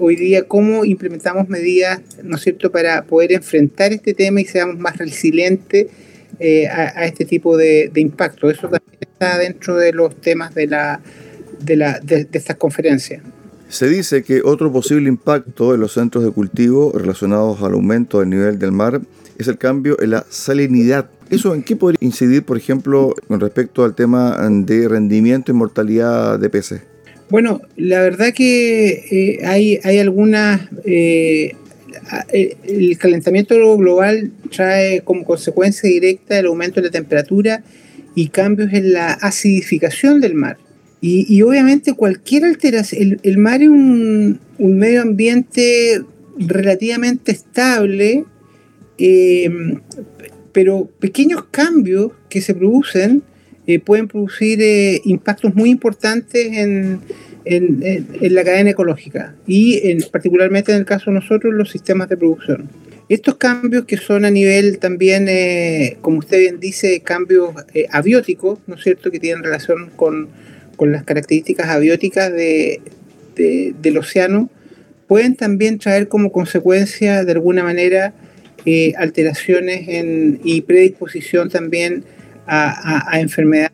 hoy 0.00 0.16
día 0.16 0.42
cómo 0.44 0.84
implementamos 0.84 1.48
medidas, 1.48 2.00
¿no 2.22 2.36
es 2.36 2.44
para 2.72 3.04
poder 3.04 3.32
enfrentar 3.32 3.92
este 3.92 4.14
tema 4.14 4.40
y 4.40 4.44
seamos 4.44 4.78
más 4.78 4.96
resilientes 4.96 5.86
eh, 6.38 6.68
a, 6.68 7.06
este 7.06 7.24
tipo 7.24 7.56
de, 7.56 7.90
impacto. 7.94 8.50
Eso 8.50 8.68
también 8.68 8.98
está 9.00 9.38
dentro 9.38 9.76
de 9.76 9.92
los 9.92 10.14
temas 10.20 10.54
de, 10.54 10.66
la, 10.66 11.00
de, 11.60 11.76
la, 11.76 11.98
de, 12.00 12.28
estas 12.30 12.56
conferencias. 12.56 13.22
Se 13.68 13.88
dice 13.88 14.22
que 14.22 14.42
otro 14.44 14.70
posible 14.70 15.08
impacto 15.08 15.74
en 15.74 15.80
los 15.80 15.94
centros 15.94 16.24
de 16.24 16.30
cultivo 16.30 16.92
relacionados 16.94 17.62
al 17.62 17.72
aumento 17.72 18.20
del 18.20 18.30
nivel 18.30 18.58
del 18.58 18.72
mar 18.72 19.00
es 19.38 19.48
el 19.48 19.56
cambio 19.56 19.96
en 20.02 20.10
la 20.10 20.26
salinidad. 20.28 21.08
¿Eso 21.30 21.54
en 21.54 21.62
qué 21.62 21.74
podría 21.74 21.98
incidir, 22.02 22.44
por 22.44 22.58
ejemplo, 22.58 23.14
con 23.26 23.40
respecto 23.40 23.84
al 23.84 23.94
tema 23.94 24.36
de 24.50 24.88
rendimiento 24.88 25.52
y 25.52 25.54
mortalidad 25.54 26.38
de 26.38 26.50
peces? 26.50 26.82
Bueno, 27.28 27.60
la 27.76 28.02
verdad 28.02 28.32
que 28.32 28.88
eh, 29.10 29.44
hay, 29.44 29.80
hay 29.82 29.98
algunas 29.98 30.60
eh, 30.84 31.56
el 32.64 32.98
calentamiento 32.98 33.76
global 33.76 34.30
trae 34.54 35.00
como 35.00 35.24
consecuencia 35.24 35.88
directa 35.88 36.38
el 36.38 36.46
aumento 36.46 36.80
de 36.80 36.86
la 36.86 36.92
temperatura 36.92 37.62
y 38.14 38.28
cambios 38.28 38.72
en 38.72 38.92
la 38.92 39.12
acidificación 39.12 40.20
del 40.20 40.34
mar. 40.34 40.58
Y, 41.02 41.40
obviamente 41.42 41.92
cualquier 41.92 42.44
alteración, 42.44 43.20
el, 43.22 43.38
mar 43.38 43.62
es 43.62 43.68
un, 43.68 44.40
medio 44.58 45.02
ambiente 45.02 46.02
relativamente 46.36 47.30
estable, 47.30 48.24
eh, 48.98 49.48
pero 50.50 50.90
pequeños 50.98 51.44
cambios 51.50 52.10
que 52.28 52.40
se 52.40 52.54
producen 52.54 53.22
eh, 53.66 53.78
pueden 53.80 54.08
producir 54.08 54.60
impactos 55.04 55.54
muy 55.54 55.70
importantes 55.70 56.46
en, 56.52 57.00
en, 57.46 58.34
la 58.34 58.44
cadena 58.44 58.70
ecológica 58.70 59.34
y 59.46 59.88
en, 59.88 60.00
particularmente 60.10 60.72
en 60.72 60.78
el 60.78 60.84
caso 60.84 61.10
de 61.10 61.14
nosotros 61.14 61.54
los 61.54 61.70
sistemas 61.70 62.08
de 62.08 62.16
producción. 62.16 62.68
Estos 63.08 63.36
cambios 63.36 63.84
que 63.84 63.96
son 63.96 64.24
a 64.24 64.30
nivel 64.30 64.78
también, 64.78 65.28
eh, 65.28 65.96
como 66.00 66.18
usted 66.18 66.40
bien 66.40 66.58
dice, 66.58 67.00
cambios 67.00 67.50
eh, 67.72 67.86
abióticos, 67.92 68.58
¿no 68.66 68.74
es 68.74 68.82
cierto?, 68.82 69.12
que 69.12 69.20
tienen 69.20 69.44
relación 69.44 69.90
con, 69.94 70.28
con 70.76 70.90
las 70.90 71.04
características 71.04 71.68
abióticas 71.68 72.32
de, 72.32 72.80
del 73.36 73.98
océano, 73.98 74.50
pueden 75.06 75.36
también 75.36 75.78
traer 75.78 76.08
como 76.08 76.32
consecuencia, 76.32 77.24
de 77.24 77.32
alguna 77.32 77.62
manera, 77.62 78.12
eh, 78.64 78.94
alteraciones 78.96 79.86
en, 79.86 80.40
y 80.42 80.62
predisposición 80.62 81.48
también 81.48 82.02
a, 82.46 83.20
enfermedades 83.20 83.72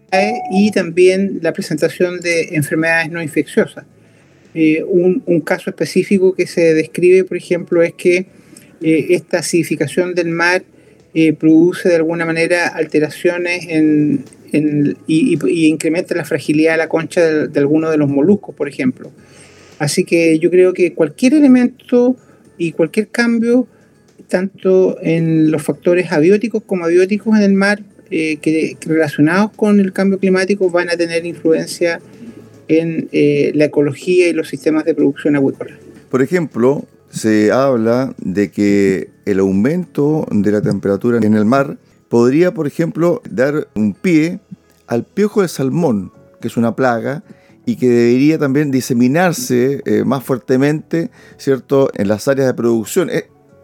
y 0.51 0.71
también 0.71 1.39
la 1.43 1.53
presentación 1.53 2.21
de 2.21 2.55
enfermedades 2.55 3.11
no 3.11 3.23
infecciosas. 3.23 3.85
Eh, 4.55 4.85
un, 4.87 5.41
caso 5.41 5.71
específico 5.71 6.35
que 6.35 6.47
se 6.47 6.75
describe, 6.75 7.25
por 7.25 7.37
ejemplo, 7.37 7.83
es 7.83 7.95
que 7.95 8.27
eh, 8.81 9.07
esta 9.11 9.39
acidificación 9.39 10.15
del 10.15 10.29
mar 10.29 10.63
eh, 11.15 11.33
produce 11.33 11.89
de 11.89 11.97
alguna 11.97 12.25
manera 12.25 12.69
alteraciones 12.69 13.67
en, 13.69 14.25
y, 15.07 15.67
incrementa 15.69 16.15
la 16.15 16.25
fragilidad 16.25 16.73
de 16.73 16.79
la 16.79 16.89
concha 16.89 17.23
de, 17.23 17.49
de 17.49 17.61
algunos 17.61 17.91
de 17.91 17.97
los 17.97 18.09
moluscos, 18.09 18.55
por 18.55 18.69
ejemplo. 18.69 19.11
Así 19.79 20.05
que 20.05 20.39
yo 20.39 20.51
creo 20.51 20.73
que 20.75 20.93
cualquier 20.93 21.35
elemento 21.35 22.17
y 22.59 22.73
cualquier 22.73 23.09
cambio, 23.09 23.67
tanto 24.29 24.99
en 25.03 25.51
los 25.51 25.63
factores 25.63 26.13
abióticos 26.13 26.63
como 26.65 26.85
abióticos 26.85 27.37
en 27.37 27.43
el 27.43 27.55
mar, 27.55 27.83
eh, 28.13 28.37
que, 28.37 28.77
relacionados 28.87 29.53
con 29.57 29.81
el 29.81 29.93
cambio 29.93 30.19
climático 30.19 30.71
van 30.71 30.91
a 30.91 30.97
tener 30.97 31.25
influencia 31.25 32.01
en 32.69 33.09
eh, 33.13 33.53
la 33.55 33.67
ecología 33.67 34.29
y 34.29 34.33
los 34.33 34.49
sistemas 34.49 34.85
de 34.85 34.95
producción 34.95 35.37
acuícola. 35.37 35.79
Por 36.11 36.23
ejemplo, 36.23 36.85
se 37.11 37.53
habla 37.53 38.15
de 38.19 38.51
que 38.51 39.11
el 39.25 39.39
aumento 39.39 40.27
de 40.31 40.51
la 40.53 40.63
temperatura 40.63 41.19
en 41.19 41.35
el 41.35 41.45
mar 41.45 41.79
podría, 42.09 42.53
por 42.53 42.67
ejemplo, 42.67 43.23
dar 43.31 43.69
un 43.75 43.95
pie 43.95 44.41
al 44.87 45.05
piojo 45.05 45.43
de 45.43 45.49
salmón, 45.49 46.13
que 46.41 46.49
es 46.49 46.57
una 46.57 46.77
plaga 46.77 47.23
y 47.65 47.77
que 47.77 47.89
debería 47.89 48.39
también 48.39 48.71
diseminarse 48.71 49.83
eh, 49.87 50.05
más 50.05 50.25
fuertemente, 50.25 51.11
¿cierto?, 51.37 51.91
en 51.95 52.09
las 52.09 52.29
áreas 52.29 52.49
de 52.49 52.55
producción. 52.55 53.09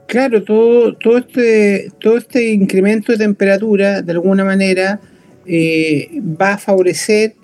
Claro, 0.08 0.42
todo, 0.42 0.94
todo, 0.94 1.18
este, 1.18 1.92
todo 2.00 2.16
este 2.16 2.50
incremento 2.52 3.12
de 3.12 3.18
temperatura, 3.18 4.00
de 4.00 4.12
alguna 4.12 4.42
manera, 4.42 5.02
eh, 5.44 6.08
va 6.18 6.54
a 6.54 6.58
favorecer 6.58 7.34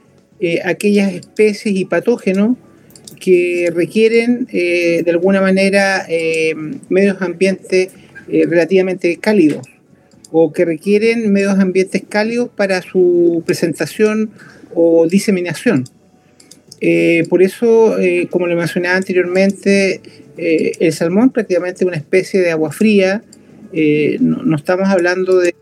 eh, 0.40 0.60
aquellas 0.64 1.12
especies 1.12 1.76
y 1.76 1.84
patógenos 1.84 2.56
que 3.20 3.70
requieren, 3.70 4.48
eh, 4.50 5.02
de 5.04 5.10
alguna 5.10 5.42
manera, 5.42 6.06
medios 6.88 7.20
ambientes 7.20 7.90
relativamente 8.28 9.18
cálidos 9.18 9.66
o 10.32 10.50
que 10.50 10.64
requieren 10.64 11.30
medios 11.34 11.58
ambientes 11.58 12.02
cálidos 12.08 12.48
para 12.48 12.80
su 12.80 13.42
presentación 13.44 14.30
o 14.74 15.06
diseminación. 15.06 15.84
por 17.28 17.42
eso, 17.42 17.96
como 18.30 18.46
le 18.46 18.56
mencionaba 18.56 18.96
anteriormente, 18.96 20.00
eh, 20.36 20.72
el 20.80 20.92
salmón 20.92 21.30
prácticamente 21.30 21.84
una 21.84 21.96
especie 21.96 22.40
de 22.40 22.50
agua 22.50 22.72
fría, 22.72 23.22
eh, 23.72 24.18
no, 24.20 24.56
estamos 24.56 24.88
hablando 24.88 25.38
de, 25.38 25.54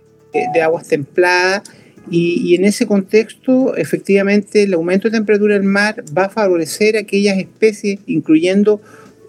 aguas 0.63 0.89
templadas 0.89 1.63
y, 2.11 2.55
en 2.55 2.65
ese 2.65 2.87
contexto 2.87 3.77
efectivamente 3.77 4.63
el 4.63 4.73
aumento 4.73 5.09
de 5.09 5.19
temperatura 5.19 5.55
del 5.55 5.65
mar 5.65 6.03
va 6.17 6.25
a 6.25 6.29
favorecer 6.31 6.97
aquellas 6.97 7.37
especies, 7.39 8.01
incluyendo 8.07 8.81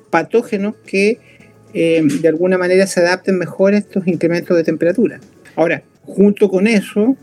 patógenos 0.10 0.76
que 0.86 1.20
eh, 1.74 2.02
de 2.22 2.28
alguna 2.28 2.58
manera 2.58 2.88
se 2.88 3.02
adapten 3.02 3.38
mejor 3.38 3.74
a 3.74 3.80
estos 3.80 4.08
incrementos 4.08 4.56
de 4.56 4.64
temperatura. 4.64 5.20
Ahora, 5.56 5.84
junto 6.04 6.50
con 6.50 6.68
eso, 6.68 7.18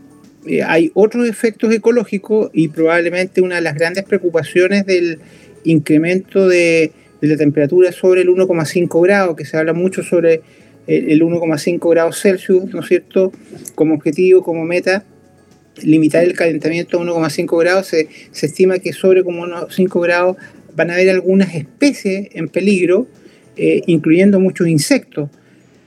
hay 0.65 0.91
otros 0.93 1.27
efectos 1.27 1.73
ecológicos 1.73 2.49
y 2.53 2.67
probablemente 2.67 3.41
una 3.41 3.55
de 3.55 3.61
las 3.61 3.75
grandes 3.75 4.03
preocupaciones 4.03 4.85
del 4.85 5.19
incremento 5.63 6.47
de, 6.47 6.91
de 7.21 7.27
la 7.27 7.37
temperatura 7.37 7.91
sobre 7.91 8.21
el 8.21 8.29
1,5 8.29 9.03
grados, 9.03 9.35
que 9.35 9.45
se 9.45 9.57
habla 9.57 9.73
mucho 9.73 10.03
sobre 10.03 10.41
el 10.87 11.21
1,5 11.21 11.89
grados 11.91 12.19
Celsius, 12.19 12.73
¿no 12.73 12.81
es 12.81 12.87
cierto? 12.87 13.31
Como 13.75 13.93
objetivo, 13.93 14.43
como 14.43 14.65
meta, 14.65 15.05
limitar 15.83 16.23
el 16.23 16.33
calentamiento 16.33 16.99
a 16.99 17.03
1,5 17.03 17.59
grados, 17.59 17.87
se, 17.87 18.07
estima 18.33 18.79
que 18.79 18.93
sobre 18.93 19.23
como 19.23 19.45
1,5 19.45 20.01
grados 20.01 20.37
van 20.75 20.89
a 20.89 20.93
haber 20.93 21.09
algunas 21.09 21.53
especies 21.55 22.29
en 22.33 22.49
peligro, 22.49 23.07
eh, 23.57 23.81
incluyendo 23.85 24.39
muchos 24.39 24.67
insectos. 24.67 25.29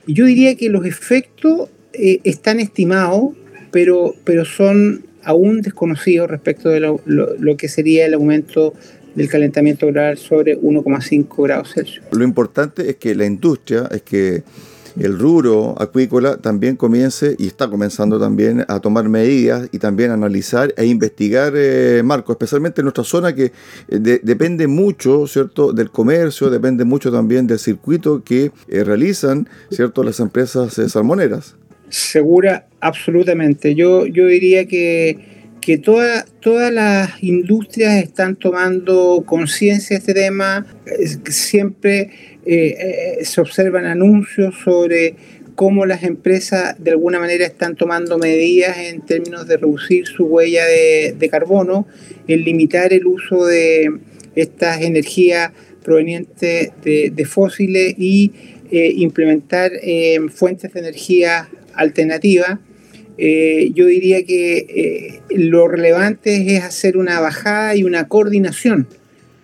Yo 0.07 0.25
diría 0.25 0.55
que 0.55 0.69
los 0.69 0.85
efectos 0.85 1.69
eh, 1.93 2.19
están 2.23 2.59
estimados, 2.59 3.33
pero, 3.71 4.15
pero 4.23 4.45
son 4.45 5.05
aún 5.23 5.61
desconocidos 5.61 6.29
respecto 6.29 6.69
de 6.69 6.79
lo, 6.79 7.01
lo 7.05 7.57
que 7.57 7.67
sería 7.67 8.05
el 8.05 8.13
aumento 8.13 8.73
del 9.15 9.29
calentamiento 9.29 9.87
global 9.87 10.17
sobre 10.17 10.57
1,5 10.59 11.43
grados 11.43 11.73
Celsius. 11.73 12.05
Lo 12.11 12.23
importante 12.23 12.89
es 12.89 12.97
que 12.97 13.15
la 13.15 13.25
industria, 13.25 13.87
es 13.91 14.01
que 14.01 14.43
el 14.99 15.19
rubro 15.19 15.75
acuícola 15.77 16.37
también 16.37 16.77
comience 16.77 17.35
y 17.37 17.47
está 17.47 17.69
comenzando 17.69 18.17
también 18.17 18.63
a 18.67 18.79
tomar 18.79 19.09
medidas 19.09 19.67
y 19.73 19.79
también 19.79 20.11
a 20.11 20.13
analizar 20.13 20.73
e 20.77 20.85
investigar, 20.85 21.53
eh, 21.55 22.01
Marco, 22.03 22.31
especialmente 22.31 22.79
en 22.79 22.85
nuestra 22.85 23.03
zona 23.03 23.35
que 23.35 23.51
eh, 23.89 24.19
depende 24.23 24.67
mucho, 24.67 25.27
¿cierto?, 25.27 25.73
del 25.73 25.91
comercio, 25.91 26.49
depende 26.49 26.85
mucho 26.85 27.11
también 27.11 27.45
del 27.45 27.59
circuito 27.59 28.23
que 28.23 28.51
eh, 28.69 28.83
realizan, 28.85 29.49
¿cierto?, 29.69 30.01
las 30.03 30.21
empresas 30.21 30.79
salmoneras. 30.89 31.55
Segura, 31.89 32.67
absolutamente. 32.79 33.75
Yo, 33.75 34.05
yo 34.05 34.27
diría 34.27 34.65
que 34.65 35.34
que 35.65 35.79
todas 35.79 36.71
las 36.71 37.23
industrias 37.23 37.95
están 37.95 38.35
tomando 38.35 39.23
conciencia 39.25 39.95
de 39.95 39.99
este 39.99 40.13
tema, 40.13 40.63
siempre 41.27 42.11
eh, 42.45 43.17
eh, 43.17 43.25
se 43.25 43.41
observan 43.41 43.85
anuncios 43.85 44.53
sobre 44.63 45.15
cómo 45.55 45.87
las 45.87 46.03
empresas 46.03 46.75
de 46.77 46.91
alguna 46.91 47.19
manera 47.19 47.47
están 47.47 47.75
tomando 47.75 48.19
medidas 48.19 48.77
en 48.77 49.01
términos 49.01 49.47
de 49.47 49.57
reducir 49.57 50.05
su 50.05 50.25
huella 50.25 50.65
de, 50.65 51.29
carbono, 51.31 51.87
en 52.27 52.43
limitar 52.43 52.93
el 52.93 53.07
uso 53.07 53.47
de 53.47 53.91
estas 54.35 54.81
energías 54.81 55.51
provenientes 55.83 56.73
de, 56.83 57.25
fósiles 57.25 57.95
y 57.97 58.33
eh, 58.69 58.93
implementar 58.97 59.71
fuentes 60.29 60.73
de 60.73 60.79
energía 60.79 61.49
alternativas. 61.73 62.59
Eh, 63.17 63.71
yo 63.73 63.85
diría 63.85 64.23
que 64.25 65.21
lo 65.29 65.67
relevante 65.67 66.55
es 66.55 66.63
hacer 66.63 66.97
una 66.97 67.19
bajada 67.19 67.75
y 67.75 67.83
una 67.83 68.07
coordinación 68.07 68.87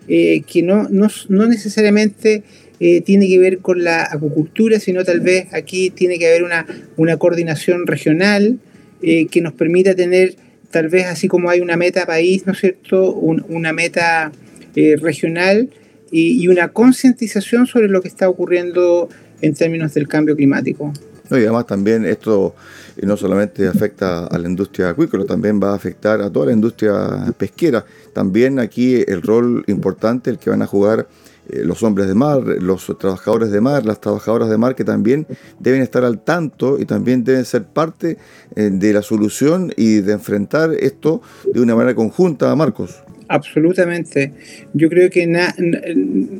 que 0.07 0.61
no, 0.61 0.89
no, 0.89 1.07
no 1.29 1.47
necesariamente 1.47 2.43
eh, 2.83 3.01
tiene 3.01 3.27
que 3.27 3.37
ver 3.37 3.59
con 3.59 3.83
la 3.83 4.05
acuicultura, 4.09 4.79
sino 4.79 5.03
tal 5.03 5.19
vez 5.19 5.53
aquí 5.53 5.91
tiene 5.91 6.17
que 6.17 6.25
haber 6.25 6.41
una, 6.41 6.65
una 6.97 7.15
coordinación 7.17 7.85
regional 7.85 8.57
eh, 9.03 9.27
que 9.27 9.39
nos 9.39 9.53
permita 9.53 9.93
tener, 9.93 10.33
tal 10.71 10.87
vez 10.87 11.05
así 11.05 11.27
como 11.27 11.51
hay 11.51 11.61
una 11.61 11.77
meta 11.77 12.07
país, 12.07 12.47
¿no 12.47 12.53
es 12.53 12.59
cierto?, 12.59 13.13
una 13.13 13.71
meta 13.71 14.31
eh, 14.75 14.95
regional 14.99 15.69
y, 16.09 16.47
una 16.47 16.69
concientización 16.69 17.67
sobre 17.67 17.87
lo 17.87 18.01
que 18.01 18.07
está 18.07 18.27
ocurriendo 18.27 19.09
en 19.41 19.53
términos 19.53 19.93
del 19.93 20.07
cambio 20.07 20.35
climático. 20.35 20.91
y 21.29 21.35
además 21.35 21.67
también 21.67 22.03
esto 22.03 22.55
no 23.01 23.17
solamente 23.17 23.67
afecta 23.67 24.27
a 24.27 24.37
la 24.37 24.47
industria 24.47 24.89
acuícola, 24.89 25.25
también 25.25 25.59
va 25.61 25.71
a 25.71 25.75
afectar 25.75 26.21
a 26.21 26.29
toda 26.29 26.47
la 26.47 26.53
industria 26.53 27.33
pesquera. 27.37 27.85
También 28.13 28.59
aquí 28.59 29.03
el 29.07 29.21
rol 29.21 29.63
importante 29.67 30.29
el 30.29 30.37
que 30.37 30.49
van 30.49 30.61
a 30.61 30.67
jugar 30.67 31.07
eh, 31.49 31.63
los 31.65 31.81
hombres 31.83 32.07
de 32.07 32.13
mar, 32.13 32.43
los 32.43 32.95
trabajadores 32.99 33.51
de 33.51 33.61
mar, 33.61 33.85
las 33.85 33.99
trabajadoras 33.99 34.49
de 34.49 34.57
mar 34.57 34.75
que 34.75 34.83
también 34.83 35.25
deben 35.59 35.81
estar 35.81 36.03
al 36.05 36.23
tanto 36.23 36.79
y 36.79 36.85
también 36.85 37.23
deben 37.23 37.45
ser 37.45 37.63
parte 37.63 38.17
eh, 38.55 38.69
de 38.71 38.93
la 38.93 39.01
solución 39.01 39.73
y 39.75 40.01
de 40.01 40.13
enfrentar 40.13 40.71
esto 40.79 41.21
de 41.51 41.59
una 41.59 41.75
manera 41.75 41.95
conjunta, 41.95 42.55
Marcos. 42.55 43.03
Absolutamente. 43.27 44.33
Yo 44.73 44.89
creo 44.89 45.09
que 45.09 45.25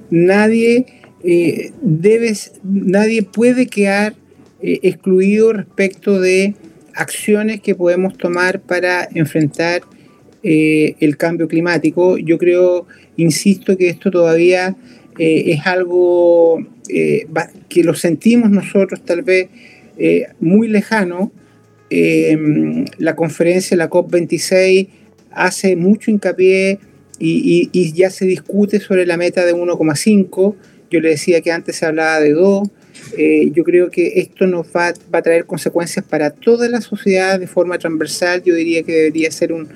nadie 0.10 0.86
eh, 1.24 1.72
debe, 1.82 2.34
nadie 2.64 3.24
puede 3.24 3.68
quedar 3.68 4.14
excluido 4.62 5.54
respecto 5.54 6.20
de 6.20 6.56
acciones 6.94 7.62
que 7.62 7.76
podemos 7.76 8.18
tomar 8.18 8.62
para 8.62 9.08
enfrentar 9.14 9.82
el 10.44 11.18
cambio 11.18 11.48
climático. 11.48 12.18
Yo 12.18 12.38
creo, 12.38 12.88
insisto, 13.16 13.78
que 13.78 13.90
esto 13.90 14.10
todavía 14.12 14.76
eh, 15.20 15.52
es 15.52 15.68
algo 15.68 16.66
eh, 16.90 17.28
que 17.70 17.84
lo 17.84 17.94
sentimos 17.94 18.50
nosotros 18.50 19.04
tal 19.04 19.22
vez 19.22 19.50
eh, 19.98 20.28
muy 20.40 20.68
lejano. 20.68 21.32
la 22.98 23.16
conferencia, 23.16 23.76
la 23.76 23.90
COP26, 23.90 24.88
hace 25.32 25.76
mucho 25.76 26.10
hincapié 26.10 26.80
y, 27.20 27.94
ya 27.94 28.10
se 28.10 28.26
discute 28.26 28.80
sobre 28.80 29.06
la 29.06 29.18
meta 29.18 29.46
de 29.46 29.54
1,5. 29.54 30.56
Yo 30.90 31.00
le 31.02 31.10
decía 31.10 31.42
que 31.42 31.52
antes 31.52 31.76
se 31.76 31.86
hablaba 31.86 32.20
de 32.20 32.32
2. 32.32 32.70
Yo 33.54 33.64
creo 33.64 33.90
que 33.90 34.20
esto 34.20 34.48
nos 34.48 34.68
va, 34.68 34.94
va, 35.14 35.20
a 35.20 35.22
traer 35.22 35.46
consecuencias 35.46 36.06
para 36.06 36.32
toda 36.32 36.70
la 36.70 36.82
sociedad 36.82 37.40
de 37.40 37.48
forma 37.48 37.78
transversal. 37.78 38.44
Yo 38.44 38.56
diría 38.56 38.84
que 38.84 38.94
debería 38.94 39.32
ser 39.32 39.52
un, 39.54 39.68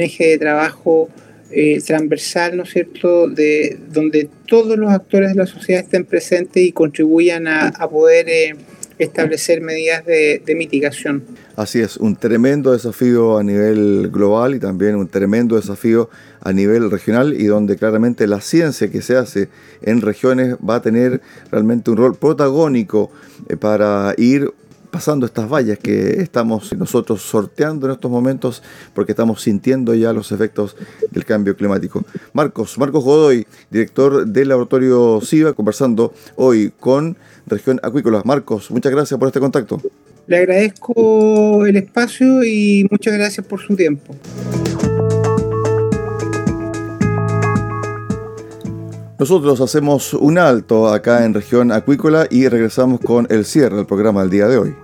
eje 0.00 0.28
de 0.28 0.38
trabajo 0.38 1.08
eh, 1.50 1.80
transversal, 1.86 2.56
¿no 2.56 2.62
es 2.64 2.70
cierto?, 2.70 3.28
de, 3.28 3.78
donde 3.92 4.28
todos 4.46 4.76
los 4.76 4.90
actores 4.90 5.30
de 5.30 5.36
la 5.36 5.46
sociedad 5.46 5.82
estén 5.82 6.04
presentes 6.04 6.62
y 6.62 6.72
contribuyan 6.72 7.46
a, 7.46 7.88
poder 7.88 8.28
eh, 8.28 8.54
establecer 8.98 9.60
medidas 9.60 10.04
de, 10.04 10.42
mitigación. 10.56 11.24
Así 11.56 11.80
es, 11.80 11.96
un 11.96 12.16
tremendo 12.16 12.72
desafío 12.72 13.38
a 13.38 13.42
nivel 13.42 14.10
global 14.12 14.54
y 14.54 14.60
también 14.60 14.94
un 14.96 15.08
tremendo 15.08 15.56
desafío 15.56 16.10
a 16.40 16.52
nivel 16.52 16.90
regional 16.90 17.34
y 17.34 17.46
donde 17.46 17.76
claramente 17.76 18.26
la 18.26 18.40
ciencia 18.40 18.90
que 18.90 19.02
se 19.02 19.16
hace 19.16 19.48
en 19.82 20.00
regiones 20.00 20.56
va 20.56 20.76
a 20.76 20.82
tener 20.82 21.20
realmente 21.50 21.90
un 21.90 21.96
rol 21.96 22.16
protagónico 22.16 23.10
eh, 23.48 23.56
para 23.56 24.14
ir 24.16 24.52
pasando 24.94 25.26
estas 25.26 25.50
vallas 25.50 25.76
que 25.76 26.22
estamos 26.22 26.72
nosotros 26.76 27.20
sorteando 27.20 27.86
en 27.86 27.94
estos 27.94 28.08
momentos 28.08 28.62
porque 28.94 29.10
estamos 29.10 29.42
sintiendo 29.42 29.92
ya 29.92 30.12
los 30.12 30.30
efectos 30.30 30.76
del 31.10 31.24
cambio 31.24 31.56
climático. 31.56 32.04
Marcos, 32.32 32.78
Marcos 32.78 33.02
Godoy, 33.02 33.44
director 33.72 34.24
del 34.24 34.50
laboratorio 34.50 35.18
SIVA, 35.20 35.52
conversando 35.52 36.14
hoy 36.36 36.72
con 36.78 37.16
Región 37.44 37.80
Acuícola. 37.82 38.22
Marcos, 38.24 38.70
muchas 38.70 38.92
gracias 38.92 39.18
por 39.18 39.26
este 39.26 39.40
contacto. 39.40 39.82
Le 40.28 40.36
agradezco 40.36 41.66
el 41.66 41.76
espacio 41.76 42.44
y 42.44 42.86
muchas 42.88 43.14
gracias 43.14 43.44
por 43.44 43.60
su 43.60 43.74
tiempo. 43.74 44.14
Nosotros 49.18 49.60
hacemos 49.60 50.14
un 50.14 50.38
alto 50.38 50.86
acá 50.86 51.24
en 51.24 51.34
región 51.34 51.72
acuícola 51.72 52.28
y 52.30 52.46
regresamos 52.46 53.00
con 53.00 53.26
el 53.30 53.44
cierre 53.44 53.74
del 53.74 53.86
programa 53.86 54.20
del 54.20 54.30
día 54.30 54.46
de 54.46 54.58
hoy. 54.58 54.83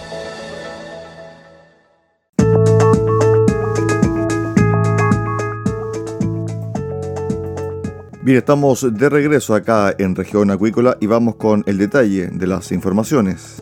Estamos 8.37 8.87
de 8.93 9.09
regreso 9.09 9.53
acá 9.53 9.93
en 9.97 10.15
región 10.15 10.51
acuícola 10.51 10.97
y 10.99 11.05
vamos 11.05 11.35
con 11.35 11.63
el 11.67 11.77
detalle 11.77 12.27
de 12.27 12.47
las 12.47 12.71
informaciones. 12.71 13.61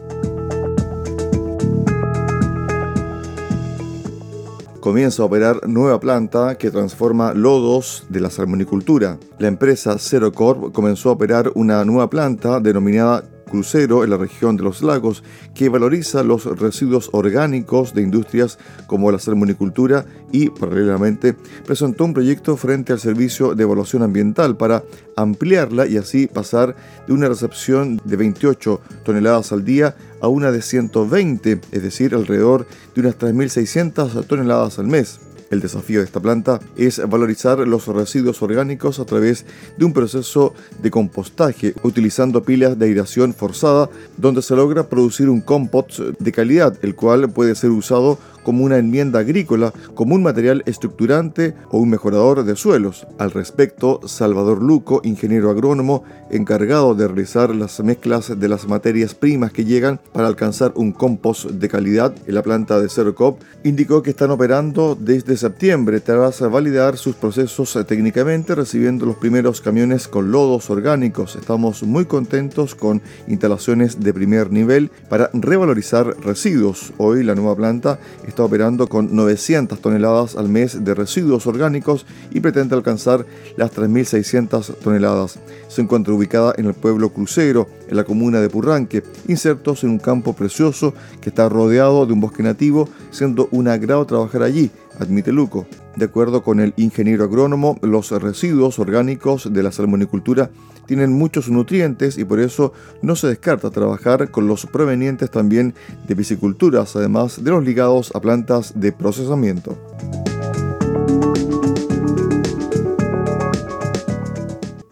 Comienza 4.79 5.23
a 5.23 5.25
operar 5.25 5.67
nueva 5.67 5.99
planta 5.99 6.55
que 6.55 6.71
transforma 6.71 7.33
lodos 7.33 8.05
de 8.09 8.19
la 8.21 8.29
salmonicultura. 8.29 9.17
La 9.37 9.47
empresa 9.47 9.97
Corp 10.33 10.71
comenzó 10.71 11.09
a 11.09 11.13
operar 11.13 11.51
una 11.55 11.83
nueva 11.83 12.09
planta 12.09 12.59
denominada 12.59 13.23
crucero 13.49 14.03
en 14.03 14.11
la 14.11 14.17
región 14.17 14.55
de 14.55 14.63
los 14.63 14.81
lagos 14.81 15.23
que 15.53 15.67
valoriza 15.67 16.23
los 16.23 16.45
residuos 16.45 17.09
orgánicos 17.11 17.93
de 17.93 18.01
industrias 18.01 18.57
como 18.87 19.11
la 19.11 19.19
salmonicultura 19.19 20.05
y, 20.31 20.49
paralelamente, 20.49 21.35
presentó 21.65 22.05
un 22.05 22.13
proyecto 22.13 22.55
frente 22.55 22.93
al 22.93 22.99
Servicio 22.99 23.55
de 23.55 23.63
Evaluación 23.63 24.03
Ambiental 24.03 24.55
para 24.55 24.83
ampliarla 25.17 25.87
y 25.87 25.97
así 25.97 26.27
pasar 26.27 26.75
de 27.07 27.13
una 27.13 27.27
recepción 27.27 27.99
de 28.05 28.15
28 28.15 28.79
toneladas 29.03 29.51
al 29.51 29.65
día 29.65 29.95
a 30.21 30.27
una 30.27 30.51
de 30.51 30.61
120, 30.61 31.61
es 31.71 31.83
decir, 31.83 32.13
alrededor 32.13 32.67
de 32.95 33.01
unas 33.01 33.17
3.600 33.17 34.25
toneladas 34.25 34.79
al 34.79 34.87
mes. 34.87 35.19
El 35.49 35.61
desafío 35.61 35.99
de 35.99 36.05
esta 36.05 36.19
planta 36.19 36.59
es 36.77 37.01
valorizar 37.09 37.59
los 37.59 37.87
residuos 37.87 38.41
orgánicos 38.41 38.99
a 38.99 39.05
través 39.05 39.45
de 39.77 39.85
un 39.85 39.93
proceso 39.93 40.53
de 40.81 40.91
compostaje 40.91 41.73
utilizando 41.83 42.43
pilas 42.43 42.77
de 42.77 42.85
aireación 42.85 43.33
forzada 43.33 43.89
donde 44.17 44.41
se 44.41 44.55
logra 44.55 44.87
producir 44.87 45.29
un 45.29 45.41
compost 45.41 45.99
de 45.99 46.31
calidad, 46.31 46.77
el 46.83 46.95
cual 46.95 47.29
puede 47.31 47.55
ser 47.55 47.71
usado 47.71 48.19
como 48.43 48.63
una 48.63 48.77
enmienda 48.77 49.19
agrícola, 49.19 49.73
como 49.95 50.15
un 50.15 50.23
material 50.23 50.63
estructurante 50.65 51.55
o 51.71 51.79
un 51.79 51.89
mejorador 51.89 52.43
de 52.43 52.55
suelos. 52.55 53.07
Al 53.17 53.31
respecto, 53.31 54.01
Salvador 54.05 54.61
Luco, 54.61 55.01
ingeniero 55.03 55.49
agrónomo 55.49 56.03
encargado 56.31 56.95
de 56.95 57.07
realizar 57.07 57.53
las 57.53 57.79
mezclas 57.79 58.39
de 58.39 58.49
las 58.49 58.67
materias 58.67 59.15
primas 59.15 59.51
que 59.51 59.65
llegan 59.65 59.99
para 60.13 60.27
alcanzar 60.27 60.73
un 60.75 60.91
compost 60.91 61.49
de 61.49 61.69
calidad 61.69 62.13
en 62.27 62.35
la 62.35 62.43
planta 62.43 62.79
de 62.79 62.89
Cercop, 62.89 63.41
indicó 63.63 64.03
que 64.03 64.11
están 64.11 64.31
operando 64.31 64.97
desde 64.99 65.37
septiembre 65.37 65.99
tras 65.99 66.39
validar 66.39 66.97
sus 66.97 67.15
procesos 67.15 67.77
técnicamente, 67.87 68.55
recibiendo 68.55 69.05
los 69.05 69.15
primeros 69.15 69.61
camiones 69.61 70.07
con 70.07 70.31
lodos 70.31 70.69
orgánicos. 70.69 71.35
Estamos 71.35 71.83
muy 71.83 72.05
contentos 72.05 72.75
con 72.75 73.01
instalaciones 73.27 73.99
de 73.99 74.13
primer 74.13 74.51
nivel 74.51 74.91
para 75.09 75.29
revalorizar 75.33 76.15
residuos. 76.23 76.93
Hoy 76.97 77.23
la 77.23 77.35
nueva 77.35 77.55
planta 77.55 77.99
está 78.29 78.43
operando 78.43 78.87
con 78.87 79.15
900 79.15 79.79
toneladas 79.79 80.35
al 80.35 80.49
mes 80.49 80.83
de 80.83 80.93
residuos 80.93 81.47
orgánicos 81.47 82.05
y 82.31 82.39
pretende 82.39 82.75
alcanzar 82.75 83.25
las 83.57 83.73
3.600 83.75 84.75
toneladas. 84.75 85.39
Se 85.67 85.81
encuentra 85.81 86.13
ubicada 86.13 86.53
en 86.57 86.65
el 86.65 86.73
pueblo 86.73 87.09
crucero, 87.09 87.67
en 87.87 87.97
la 87.97 88.03
comuna 88.03 88.39
de 88.39 88.49
Purranque, 88.49 89.03
insertos 89.27 89.83
en 89.83 89.91
un 89.91 89.99
campo 89.99 90.33
precioso 90.33 90.93
que 91.21 91.29
está 91.29 91.49
rodeado 91.49 92.05
de 92.05 92.13
un 92.13 92.21
bosque 92.21 92.43
nativo, 92.43 92.87
siendo 93.11 93.49
un 93.51 93.67
agrado 93.67 94.05
trabajar 94.05 94.43
allí, 94.43 94.71
admite 94.99 95.31
Luco. 95.31 95.65
De 95.95 96.05
acuerdo 96.05 96.43
con 96.43 96.59
el 96.59 96.73
ingeniero 96.77 97.25
agrónomo, 97.25 97.77
los 97.81 98.11
residuos 98.11 98.79
orgánicos 98.79 99.51
de 99.51 99.63
la 99.63 99.71
salmonicultura 99.71 100.49
tienen 100.89 101.13
muchos 101.13 101.51
nutrientes 101.51 102.17
y 102.17 102.25
por 102.25 102.39
eso 102.39 102.73
no 103.03 103.15
se 103.15 103.27
descarta 103.27 103.69
trabajar 103.69 104.31
con 104.31 104.47
los 104.47 104.65
provenientes 104.65 105.29
también 105.29 105.75
de 106.07 106.15
pisciculturas, 106.15 106.95
además 106.95 107.43
de 107.43 107.51
los 107.51 107.63
ligados 107.63 108.11
a 108.15 108.19
plantas 108.19 108.73
de 108.73 108.91
procesamiento. 108.91 109.77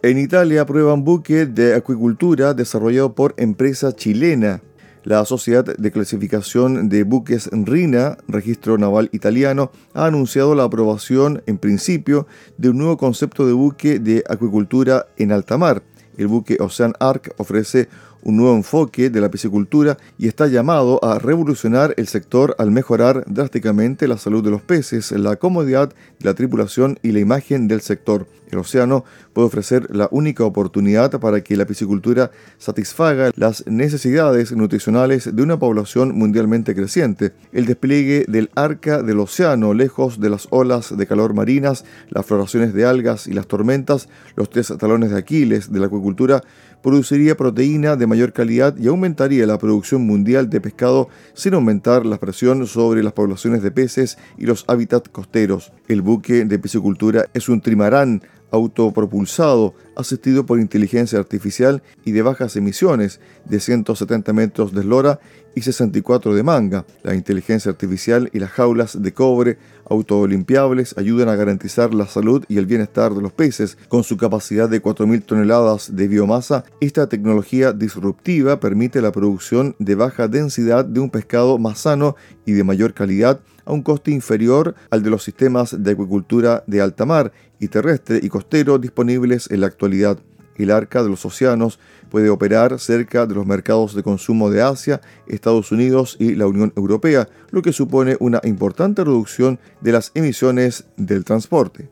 En 0.02 0.18
Italia 0.18 0.60
aprueban 0.60 1.02
buque 1.02 1.46
de 1.46 1.74
acuicultura 1.74 2.54
desarrollado 2.54 3.16
por 3.16 3.34
empresa 3.36 3.92
chilena. 3.92 4.62
La 5.08 5.24
Sociedad 5.24 5.64
de 5.64 5.90
Clasificación 5.90 6.90
de 6.90 7.02
Buques 7.02 7.48
RINA, 7.50 8.18
Registro 8.28 8.76
Naval 8.76 9.08
Italiano, 9.12 9.70
ha 9.94 10.04
anunciado 10.04 10.54
la 10.54 10.64
aprobación, 10.64 11.42
en 11.46 11.56
principio, 11.56 12.26
de 12.58 12.68
un 12.68 12.76
nuevo 12.76 12.98
concepto 12.98 13.46
de 13.46 13.54
buque 13.54 14.00
de 14.00 14.22
acuicultura 14.28 15.06
en 15.16 15.32
alta 15.32 15.56
mar. 15.56 15.82
El 16.18 16.26
buque 16.26 16.58
Ocean 16.60 16.92
Arc 17.00 17.32
ofrece 17.38 17.88
un 18.28 18.36
nuevo 18.36 18.54
enfoque 18.54 19.08
de 19.08 19.22
la 19.22 19.30
piscicultura 19.30 19.96
y 20.18 20.28
está 20.28 20.48
llamado 20.48 21.02
a 21.02 21.18
revolucionar 21.18 21.94
el 21.96 22.06
sector 22.08 22.54
al 22.58 22.70
mejorar 22.70 23.24
drásticamente 23.26 24.06
la 24.06 24.18
salud 24.18 24.44
de 24.44 24.50
los 24.50 24.60
peces, 24.60 25.12
la 25.12 25.36
comodidad 25.36 25.88
de 25.88 26.24
la 26.26 26.34
tripulación 26.34 26.98
y 27.02 27.12
la 27.12 27.20
imagen 27.20 27.68
del 27.68 27.80
sector. 27.80 28.26
El 28.50 28.58
océano 28.58 29.04
puede 29.32 29.46
ofrecer 29.46 29.94
la 29.94 30.08
única 30.10 30.44
oportunidad 30.44 31.10
para 31.20 31.42
que 31.42 31.56
la 31.56 31.66
piscicultura 31.66 32.30
satisfaga 32.56 33.30
las 33.36 33.66
necesidades 33.66 34.52
nutricionales 34.52 35.34
de 35.34 35.42
una 35.42 35.58
población 35.58 36.16
mundialmente 36.16 36.74
creciente. 36.74 37.32
El 37.52 37.66
despliegue 37.66 38.24
del 38.26 38.50
arca 38.54 39.02
del 39.02 39.20
océano 39.20 39.74
lejos 39.74 40.20
de 40.20 40.30
las 40.30 40.48
olas 40.50 40.96
de 40.96 41.06
calor 41.06 41.34
marinas, 41.34 41.84
las 42.08 42.24
floraciones 42.24 42.72
de 42.72 42.86
algas 42.86 43.26
y 43.26 43.32
las 43.32 43.46
tormentas, 43.46 44.08
los 44.34 44.48
tres 44.48 44.72
talones 44.78 45.10
de 45.10 45.18
Aquiles 45.18 45.70
de 45.70 45.80
la 45.80 45.86
acuicultura, 45.86 46.42
produciría 46.82 47.36
proteína 47.36 47.96
de 47.96 48.06
mayor 48.06 48.32
calidad 48.32 48.76
y 48.76 48.88
aumentaría 48.88 49.46
la 49.46 49.58
producción 49.58 50.06
mundial 50.06 50.48
de 50.50 50.60
pescado 50.60 51.08
sin 51.34 51.54
aumentar 51.54 52.06
la 52.06 52.18
presión 52.18 52.66
sobre 52.66 53.02
las 53.02 53.12
poblaciones 53.12 53.62
de 53.62 53.70
peces 53.70 54.18
y 54.36 54.46
los 54.46 54.64
hábitats 54.68 55.08
costeros. 55.08 55.72
El 55.88 56.02
buque 56.02 56.44
de 56.44 56.58
piscicultura 56.58 57.26
es 57.34 57.48
un 57.48 57.60
trimarán 57.60 58.22
autopropulsado, 58.50 59.74
asistido 59.96 60.46
por 60.46 60.60
inteligencia 60.60 61.18
artificial 61.18 61.82
y 62.04 62.12
de 62.12 62.22
bajas 62.22 62.56
emisiones, 62.56 63.20
de 63.44 63.60
170 63.60 64.32
metros 64.32 64.72
de 64.72 64.80
eslora 64.80 65.20
y 65.54 65.62
64 65.62 66.34
de 66.34 66.42
manga. 66.42 66.86
La 67.02 67.14
inteligencia 67.14 67.70
artificial 67.70 68.30
y 68.32 68.38
las 68.38 68.50
jaulas 68.50 69.02
de 69.02 69.12
cobre 69.12 69.58
autolimpiables 69.90 70.96
ayudan 70.96 71.28
a 71.28 71.36
garantizar 71.36 71.94
la 71.94 72.06
salud 72.06 72.44
y 72.48 72.58
el 72.58 72.66
bienestar 72.66 73.14
de 73.14 73.22
los 73.22 73.32
peces. 73.32 73.76
Con 73.88 74.04
su 74.04 74.16
capacidad 74.16 74.68
de 74.68 74.82
4.000 74.82 75.24
toneladas 75.24 75.96
de 75.96 76.08
biomasa, 76.08 76.64
esta 76.80 77.08
tecnología 77.08 77.72
disruptiva 77.72 78.60
permite 78.60 79.00
la 79.02 79.12
producción 79.12 79.74
de 79.78 79.94
baja 79.94 80.28
densidad 80.28 80.84
de 80.84 81.00
un 81.00 81.10
pescado 81.10 81.58
más 81.58 81.80
sano 81.80 82.16
y 82.44 82.52
de 82.52 82.64
mayor 82.64 82.94
calidad 82.94 83.40
a 83.68 83.72
un 83.72 83.82
coste 83.82 84.10
inferior 84.10 84.74
al 84.90 85.02
de 85.02 85.10
los 85.10 85.22
sistemas 85.22 85.76
de 85.84 85.92
acuicultura 85.92 86.64
de 86.66 86.80
alta 86.80 87.04
mar 87.04 87.32
y 87.60 87.68
terrestre 87.68 88.18
y 88.22 88.28
costero 88.28 88.78
disponibles 88.78 89.50
en 89.50 89.60
la 89.60 89.66
actualidad. 89.66 90.18
El 90.56 90.72
arca 90.72 91.02
de 91.02 91.08
los 91.08 91.24
océanos 91.24 91.78
puede 92.10 92.30
operar 92.30 92.80
cerca 92.80 93.26
de 93.26 93.34
los 93.34 93.46
mercados 93.46 93.94
de 93.94 94.02
consumo 94.02 94.50
de 94.50 94.62
Asia, 94.62 95.00
Estados 95.28 95.70
Unidos 95.70 96.16
y 96.18 96.34
la 96.34 96.46
Unión 96.46 96.72
Europea, 96.76 97.28
lo 97.50 97.62
que 97.62 97.72
supone 97.72 98.16
una 98.18 98.40
importante 98.42 99.04
reducción 99.04 99.60
de 99.82 99.92
las 99.92 100.10
emisiones 100.14 100.86
del 100.96 101.24
transporte. 101.24 101.88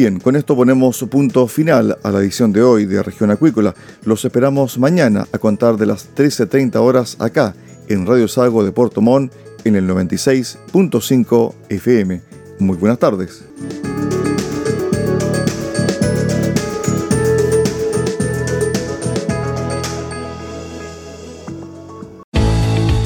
Bien, 0.00 0.18
con 0.18 0.34
esto 0.34 0.56
ponemos 0.56 1.04
punto 1.10 1.46
final 1.46 1.98
a 2.02 2.10
la 2.10 2.20
edición 2.20 2.52
de 2.54 2.62
hoy 2.62 2.86
de 2.86 3.02
Región 3.02 3.30
Acuícola. 3.30 3.74
Los 4.06 4.24
esperamos 4.24 4.78
mañana 4.78 5.26
a 5.30 5.36
contar 5.36 5.76
de 5.76 5.84
las 5.84 6.14
13.30 6.14 6.76
horas 6.76 7.16
acá 7.18 7.54
en 7.86 8.06
Radio 8.06 8.26
Sago 8.26 8.64
de 8.64 8.72
Puerto 8.72 9.02
Montt 9.02 9.30
en 9.64 9.76
el 9.76 9.86
96.5 9.86 11.54
FM. 11.68 12.22
Muy 12.60 12.78
buenas 12.78 12.98
tardes. 12.98 13.44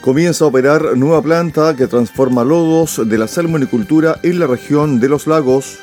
Comienza 0.00 0.46
a 0.46 0.48
operar 0.48 0.96
nueva 0.96 1.20
planta 1.20 1.76
que 1.76 1.86
transforma 1.86 2.42
lodos 2.42 3.06
de 3.06 3.18
la 3.18 3.28
salmonicultura 3.28 4.18
en 4.22 4.38
la 4.38 4.46
región 4.46 4.98
de 4.98 5.10
los 5.10 5.26
lagos. 5.26 5.78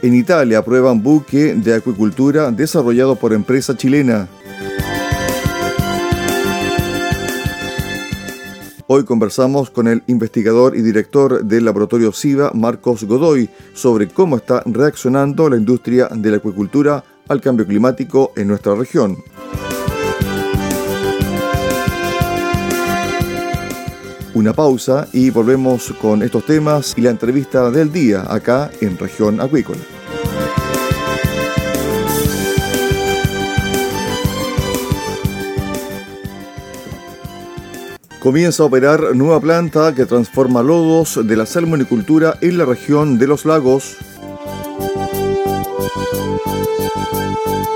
En 0.00 0.14
Italia 0.14 0.58
aprueban 0.58 1.02
buque 1.02 1.54
de 1.54 1.74
acuicultura 1.74 2.52
desarrollado 2.52 3.16
por 3.16 3.32
empresa 3.32 3.76
chilena. 3.76 4.28
Hoy 8.86 9.04
conversamos 9.04 9.70
con 9.70 9.88
el 9.88 10.04
investigador 10.06 10.76
y 10.76 10.82
director 10.82 11.44
del 11.44 11.64
laboratorio 11.64 12.12
SIVA, 12.12 12.52
Marcos 12.54 13.02
Godoy, 13.02 13.50
sobre 13.74 14.06
cómo 14.06 14.36
está 14.36 14.62
reaccionando 14.64 15.50
la 15.50 15.56
industria 15.56 16.08
de 16.14 16.30
la 16.30 16.36
acuicultura 16.36 17.02
al 17.28 17.40
cambio 17.40 17.66
climático 17.66 18.32
en 18.36 18.48
nuestra 18.48 18.74
región. 18.74 19.16
Una 24.34 24.52
pausa 24.52 25.08
y 25.14 25.30
volvemos 25.30 25.94
con 26.00 26.22
estos 26.22 26.44
temas 26.44 26.92
y 26.96 27.00
la 27.00 27.10
entrevista 27.10 27.70
del 27.70 27.90
día 27.90 28.22
acá 28.28 28.70
en 28.82 28.98
región 28.98 29.40
acuícola. 29.40 29.80
Comienza 38.26 38.64
a 38.64 38.66
operar 38.66 39.14
nueva 39.14 39.40
planta 39.40 39.94
que 39.94 40.04
transforma 40.04 40.60
lodos 40.60 41.26
de 41.26 41.36
la 41.36 41.46
salmonicultura 41.46 42.36
en 42.40 42.58
la 42.58 42.64
región 42.64 43.18
de 43.18 43.28
los 43.28 43.44
lagos 43.44 43.96
Música 47.46 47.75